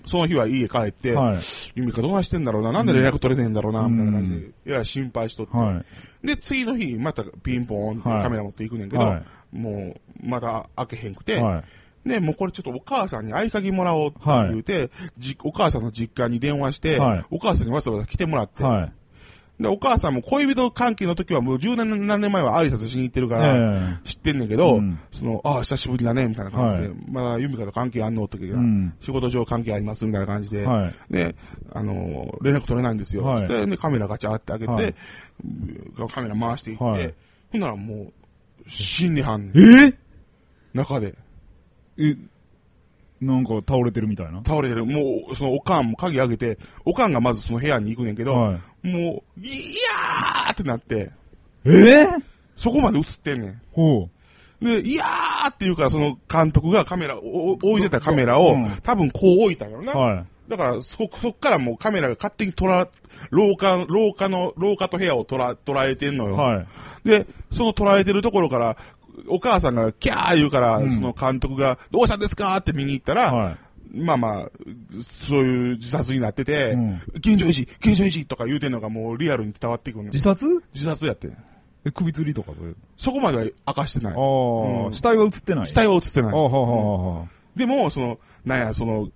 [0.05, 1.11] その日は家帰って、い。
[1.11, 1.39] はい。
[1.75, 5.57] ゆみかどうなしてんだろうな、なんで連絡取れねえんだろうな、うんみたいな感じで、いや、心配しとって。
[5.57, 5.83] は
[6.23, 6.27] い。
[6.27, 11.63] で、次の日、またピンポーンカメラ持っていくねんけど、はいもう、まだ開けへんくて、は
[12.05, 12.09] い。
[12.09, 18.93] で、もうこれちょっとお母さんに合鍵もらおうって言うて、じお母さんの実家に電話して、はいお母さんにわざわざ来てもらって、はい。
[19.59, 24.99] で、お母さんも恋人関係の時はもう十何何年前は挨拶しに行ってるから、え知ってんねんけど、うん。
[25.11, 26.97] その、ああ、久しぶりだね、みたいな感じで、はい。
[27.09, 28.23] まだユミカと関係あんの？
[28.23, 28.93] って時は、うん。
[29.01, 30.05] 仕事上関係あります？
[30.05, 30.93] みたいな感じで、えはい。
[31.09, 31.35] で、
[31.73, 33.23] あのー連絡取れないんですよ。
[33.47, 34.95] で、カメラガチャって開けて、
[36.09, 37.13] カメラ回していって、はい。
[37.51, 38.13] ほんならも
[38.65, 39.85] う、死んではんねん。
[39.87, 39.93] え？
[40.73, 41.15] 中で。
[41.97, 42.15] え、
[43.21, 44.41] なんか倒れてるみたいな。
[44.45, 44.85] 倒れてる。
[44.85, 48.87] もう、そのおかんも鍵開けて、おかんがまずその部屋に行くねんけど、はい。
[48.87, 51.11] もう、いやーってなって、
[51.65, 52.07] え
[52.55, 53.61] そこまで映ってんねん。
[53.71, 54.09] ほ
[54.61, 59.85] で、いやーっていうから、その監督がカメラ、お置いてたカメラを、うん多分こう置いたんやろう。
[59.85, 59.93] な。
[59.93, 60.25] はい。
[60.49, 62.87] だから、そ、そっからもうカメラが勝手に捉ら、
[63.29, 66.35] 廊下、廊下の、廊下と部屋を捉ら、捉えてんのよ。
[66.35, 66.67] はい。
[67.07, 68.77] で、その捉えてるところから、
[69.27, 73.57] お母さんがキャー言うから、うんその監督が、どうしたんですかって見に行ったら、はい。
[73.91, 74.49] まあまあ、
[75.27, 80.11] そういう自殺になってて、うん現状維持、現状維持とか言うてんのがもうリアルに伝わってくるの。
[80.11, 80.45] 自殺？
[80.73, 81.29] 自殺やって。
[81.85, 84.13] え、首吊りとかそれそこまでは明かしてない。
[84.13, 84.21] ああ、
[84.87, 85.67] うん死体は映ってない？
[85.67, 86.33] 死体は映ってない。
[86.33, 87.27] ああ、はあ、はあ、はあ。
[87.55, 89.09] でも、その、なんや、その、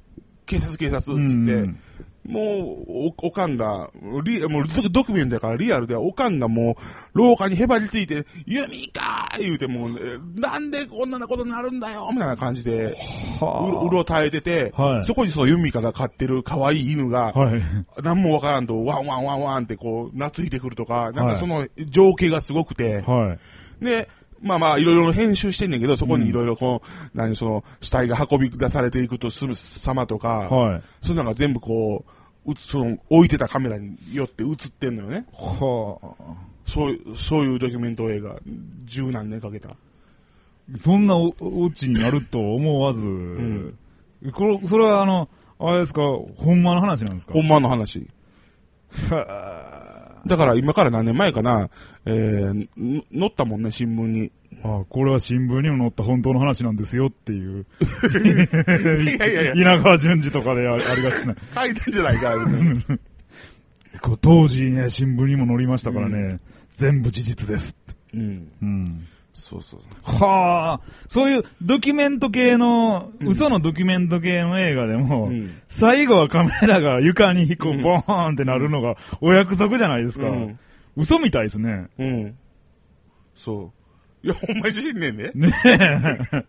[0.45, 1.79] 警察警察っつって、うん
[2.25, 3.89] もう、お、おかんが、
[4.23, 6.77] リ、もうドドキュメントだからリアルで、おかんがも
[7.13, 9.99] う、廊下にへばりついて、ユミかー言うてもう、ね、
[10.35, 12.95] なんでこんなことになるんだよみたいな感じで、
[13.41, 17.61] うろ、うろたえてて、はいそこにそのユミカが飼ってる可愛い犬が、はい。
[18.01, 23.37] 何もわからんと、ワンワンワンワンってこう、懐いてくるとか、なんはいかその情景がすごくて、は
[23.81, 23.85] い。
[23.85, 24.09] で、
[24.41, 30.83] まあまあ、いろいろ編集してんねんけど、そこにいろいろこう、何、その、死体が運び出されていくとする様とか、はい。
[31.01, 32.11] そういうのが全部こう、
[32.45, 35.25] うつ、その、置いてたカメラによって映ってんのよね。
[35.33, 36.33] はあ。
[36.65, 38.37] そういう、そういうドキュメント映画、
[38.85, 39.75] 十何年かけた。
[40.75, 43.77] そんなおオチになると思わず、ん
[44.33, 45.27] これ、それはあの、
[45.59, 47.33] あれですか、ほんまの話なんですか？
[47.33, 48.07] ほんまの話。
[49.09, 49.72] は
[50.25, 51.69] だから今から何年前かな、
[52.05, 52.69] えー、ん
[53.11, 54.31] 載ったもんね、新聞に。
[54.63, 57.65] ああ、これは新聞にも載った本当の話なんですよっていう。
[59.03, 61.35] いやいやいや稲川淳二とかであありがちな。
[61.53, 62.83] 書いたんじゃないか、別に。
[64.01, 66.39] こう当時ね、新聞にも載りましたからね、
[66.75, 67.75] 全部事実です。
[68.13, 68.47] うん。
[68.61, 69.07] うん。
[69.33, 69.79] そうそう。
[70.03, 80.29] はあ、そういうドキュメント系の、嘘のドキュメント系の映画でも、うん最後はカメラが床にこう、ボーンってなるのがお約束じゃないですか。
[80.29, 80.59] うん
[80.95, 81.87] 嘘みたいですね。
[81.97, 82.37] うん。
[83.35, 83.71] そ
[84.23, 84.27] う。
[84.27, 85.31] いや、ほんまに知んねんね。
[85.33, 85.51] ね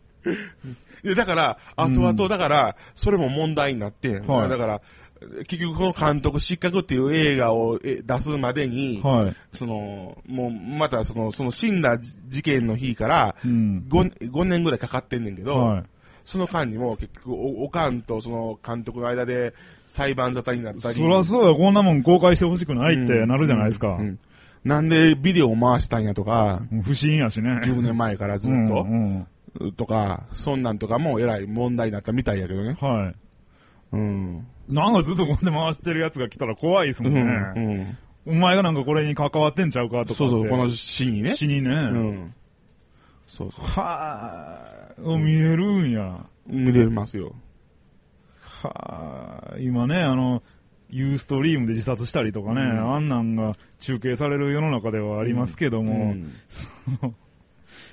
[1.03, 4.83] いや、だから、後々、だから、それも問題になって、まあだから、
[5.47, 9.37] 結局この監督失格っていう映画をえ出すまでに、はい。
[9.53, 13.85] その、もう、またその、その死んだ事件の日からうん。
[13.89, 15.85] 5、5年ぐらいかかってんねんけど、はい。
[16.25, 19.53] その間にも結局お、おかんとその監督の間で
[19.87, 20.95] 裁判沙汰になったり。
[20.95, 23.89] そらそうや、こんなもん公開してほしくないってなるじゃないですか。
[23.89, 24.19] うんうん
[24.65, 27.61] なんでビデオを回したんやとか、不審やしね。
[27.63, 29.27] 10年前からずっと、うん
[29.61, 32.77] うんとか、そんなんとかもえらい問題になったみたいやけどね。
[32.81, 33.15] はい。
[33.93, 34.47] うん。
[34.69, 37.27] なんかずっとこんで回してるやつが来たら怖いですもうんん。
[37.27, 37.97] ね。
[38.27, 38.35] うん。
[38.35, 40.15] お前がなんかこれに関わってんちゃうかとかって。
[40.15, 41.35] そうそう、このシーンにね。
[41.35, 41.71] 死にね。
[41.71, 42.35] うん。
[43.27, 43.65] そうそう。
[43.67, 46.27] はぁ、見えるんや。
[46.47, 47.35] 見れますよ。
[48.41, 50.43] はぁ、今ね、あの、
[50.89, 56.33] ユーストリームで自殺したりとかね、うんあんなんが中継される世の中ではありますけども、うん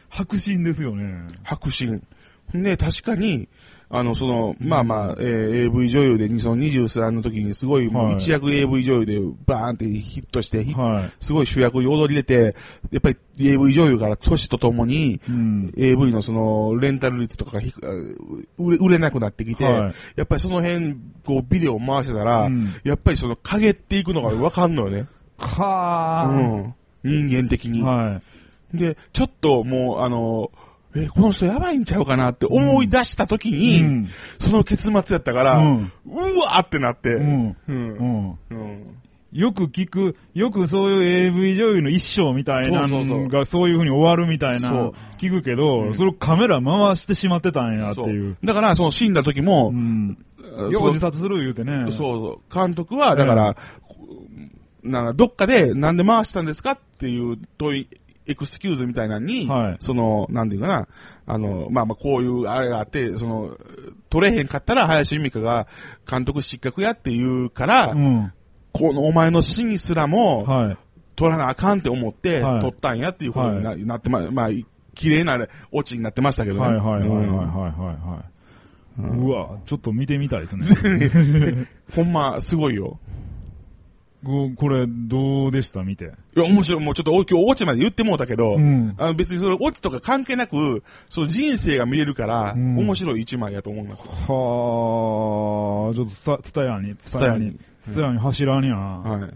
[0.10, 1.26] 白真ですよね。
[1.44, 2.06] 白真。
[2.54, 3.48] ね、確かに、
[3.94, 11.12] あの、その、まあまあ、えー AV 女優で、その23の時にすごい、もうはい一躍 AV 女優でバーンってヒットして、ヒはい。
[11.20, 12.56] すごい主役に躍り出て、
[12.90, 15.74] やっぱり AV 女優から年とともに、うん。
[15.78, 17.62] AV のその、レンタル率とかが
[18.58, 25.08] 売れ売れなくなってきて、はいやっぱりその辺、こう、ビデオを回してたら、うんやっぱりその、陰っていくのがわかんのよね。
[25.38, 26.74] はぁ、うん。
[27.04, 27.82] 人間的に。
[27.82, 28.22] は
[28.74, 28.78] い。
[28.78, 30.52] で、ちょっともう、あの、
[30.96, 35.92] え、この人やばいんちゃうかなって思い出した時に、うんその結末やったから、ううん
[36.40, 37.58] わーってなって、うん。
[37.68, 38.40] うんうん。
[38.50, 38.98] うん
[39.32, 48.36] よく聞く、よくそういう AV 女優の一生みたいなのがそういう風に終わるみたいな聞くけど、うんそれをカメラ回してしまってたんやっていう。
[48.44, 50.18] だから、その死んだ時もう、ん。
[50.70, 51.86] よう自殺する言うてね。
[51.86, 52.54] そうそう。
[52.54, 53.56] 監督は、だから、
[54.84, 57.88] なんかどっかでなんで回したんですかっていう問い、
[58.28, 60.88] エクスキューズみたいなのに、はいその、なんていうかな、
[61.26, 63.58] あの、まあまあこういうあれがあって、その、
[64.10, 65.68] 取れへんかったら林由美香が
[66.10, 68.34] 監督失格やって言うから、うん。
[68.74, 70.78] このお前の死にすらも、はい。
[71.16, 74.50] 取らなあかんって思って、はい取ったんやっていうことにな,、なってま、まあ、
[74.96, 76.62] 綺麗なオチになってましたけどね。
[76.62, 77.28] はいはいはいはいはい
[79.00, 79.18] うんはい。
[79.18, 81.68] うわ、ちょっと見てみたいですね。
[81.96, 83.00] ほんま、すごいよ。
[84.24, 85.84] ここれ、どうでした？
[85.84, 86.12] 見て。
[86.36, 86.84] いや、面白い。
[86.84, 94.04] もうちょっと、お今日オチまで言ってもうたけど、うんあの別にそのオチとか関係なく、その人生が見れるから、うん面白い一枚やと思います。
[94.08, 94.14] は
[95.92, 98.76] あ、ちょっとツタ、ツタヤに、ツタヤに、ツタヤに柱にゃ。
[98.76, 99.30] はい。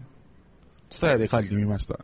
[0.89, 1.99] ツタヤで借りてみました。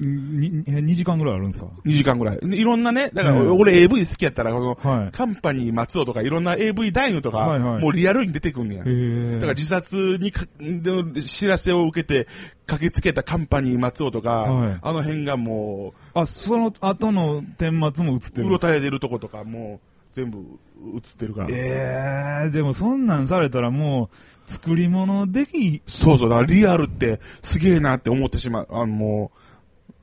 [0.00, 2.38] に、にえ2時間ぐらいあるんですか？2時間ぐらい。
[2.38, 5.12] でいろんなね、だからうん俺 AV 好きやったら、この、はい。
[5.12, 8.84] カンパニー松尾とかいろんな AV 男優とか、はいはいもうリアルに出てくんねや。
[8.84, 12.28] だから自殺にか、で知らせを受けて
[12.66, 21.48] 駆けつけたカンパニー松尾とか、はいあの辺がもあ、その後の顛末も映ってう、るうろたえてるとことかもう全部映ってるから。
[21.50, 24.16] ええでもそんなんされたらもう、
[24.50, 28.68] 作り物でき、そうそう、だからリアルってすげえなって思ってしまう。
[28.70, 29.38] あのもう、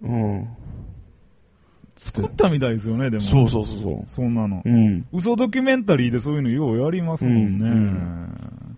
[0.02, 0.48] うん。
[1.96, 3.22] 作ったみたいですよね、でも。
[3.22, 4.04] そうそうそうそう。
[4.08, 4.62] そんなの。
[4.66, 5.06] うん。
[5.14, 7.70] 嘘ドキュメンタリーでそういうのようやりますもんね。
[7.70, 8.78] うん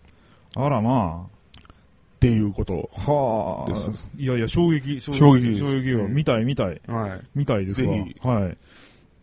[0.55, 2.89] あらまっていうこと。
[2.95, 3.11] あ。
[3.11, 4.21] はであ。
[4.21, 5.17] いやいや、衝撃、衝撃。
[5.17, 6.05] 衝撃衝撃よ。
[6.05, 6.82] うん見たい見たい。
[6.88, 7.21] はい。
[7.36, 7.93] 見たいですわ。
[8.24, 8.57] はい。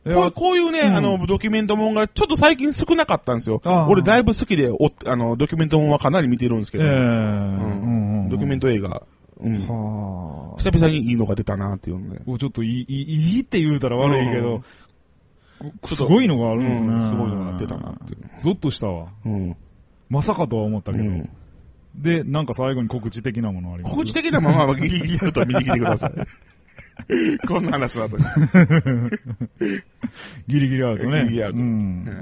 [0.07, 3.87] いこうやこういうね、うんあの、ドキュメントもんがちょっと最近少なかったんですよあ。
[3.87, 8.69] ー俺だいぶ好きで、おあの、ドキュメントもんはかなり見てるんですけど、ええうんうんドキュメント。
[8.69, 9.03] ト映画、
[9.43, 9.55] うん。
[9.69, 10.57] はあ。
[10.59, 12.21] 久々にいいのが出たなっていうので。
[12.27, 14.63] おちょっといい、いいって言うたら悪いけど、
[15.87, 16.89] すごいのがあるんですね。
[16.89, 18.21] うんすごいのが出たなっていう。
[18.41, 19.09] ゾッとしたわ。
[19.25, 19.57] うん。
[20.09, 21.05] まさかとは思ったけど。
[21.05, 21.29] うん
[21.93, 23.95] で、なんか最後に告知的なものあります？
[23.97, 26.13] 告知的なままギリギリやると見に来てください。
[27.49, 28.25] こんな話の後に。
[30.47, 31.25] ギリギリアウトね。
[31.25, 32.05] ギリギリアウトうん。
[32.05, 32.17] はい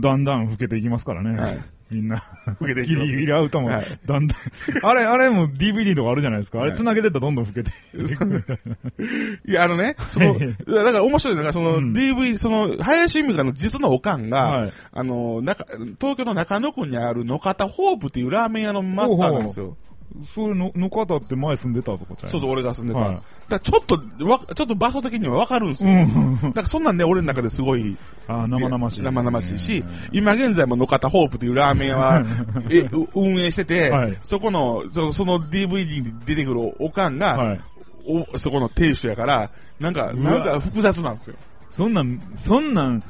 [0.00, 1.40] だんだん老けていきますからね。
[1.40, 1.58] はい。
[1.90, 2.22] みんな。
[2.60, 4.38] 受けてギリギリアウトも、はいだんだん。
[4.82, 6.58] あれ、あれも DVD とかあるじゃないですか。
[6.60, 7.72] あれはい繋げてったらどんどん老けて。
[9.48, 15.64] いや、あのね、その、 だから面白いのが、その、うん DV、その、林美香の実のおかんが、はいあの、中、
[16.00, 19.76] 東京の中野区にある野方ホープっていうラーメン屋のマスターなんですよ。
[20.24, 23.00] そういうの、の方って前住んでたとかちゃうそうそう、俺が住んでた。
[23.00, 23.14] はい
[23.48, 25.90] だからちょっと、わ、ちょっと場所的にはわかるんですよ。
[25.90, 26.38] うん。
[26.42, 27.96] だからそんなんね、俺の中ですごい、
[28.26, 29.02] あー生々しい。
[29.02, 32.22] 生々しいし、今現在も野方ホープっていうラーメン屋は、
[32.70, 37.60] え、う運営してて、はいそこの、そその DVD に出てくるおかんが、はい。
[38.06, 39.50] おそこの亭主やから、
[39.80, 41.36] なんか、なんか複雑なんですよ。
[41.70, 43.02] そんなん、そんなん、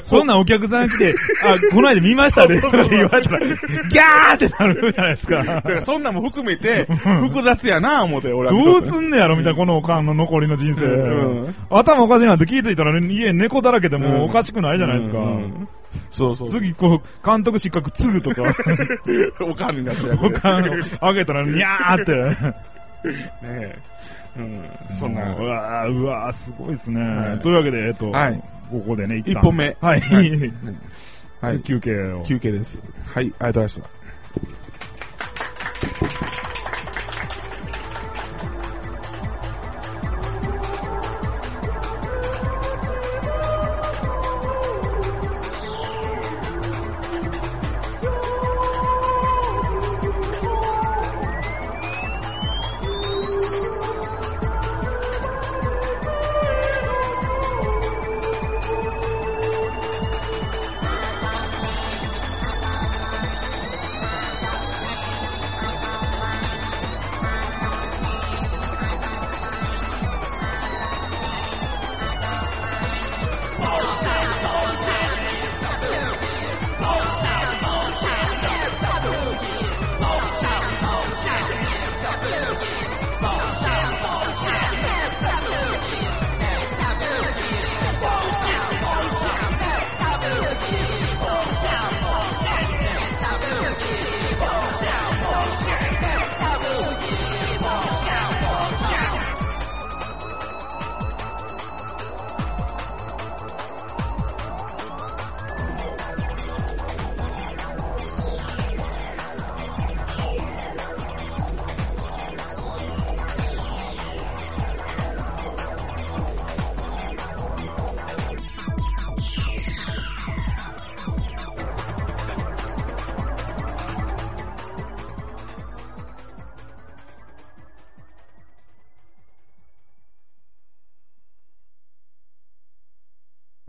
[0.00, 1.14] そんなんお客さん来て、
[1.44, 5.44] あ、この間見ましたね、とか言われたら、ギャーってなるじゃないですか。
[5.44, 6.86] だからそんなんも含めて、
[7.20, 8.82] 複雑やな思って、俺は見どう。
[8.82, 10.86] すんねやろみたいな、このおかんの残りの人生。
[10.86, 15.18] うん頭おかしいなって気づいたら、家猫だらけでもうおかしくないじゃないですか。
[15.18, 15.68] うん
[16.10, 16.48] そうそう。
[16.48, 18.42] 次、こう、監督失格継ぐとか、
[19.40, 20.36] おかんが主役で。
[20.36, 20.64] おかん
[21.00, 22.12] あげたら、にゃーって。
[23.02, 23.12] ね
[23.42, 23.78] え。
[24.36, 24.62] うん。
[24.98, 25.42] そんなう。
[25.42, 27.00] わー、うわー、すごいですね。
[27.00, 28.42] はいというわけで、えっと、はい
[28.72, 30.00] ここでね、一旦一本目はい。
[30.00, 30.52] はい
[31.40, 31.60] はい。
[31.60, 32.22] 休憩を。
[32.24, 32.78] 休憩です。
[33.04, 34.01] はい、ありがとうございました。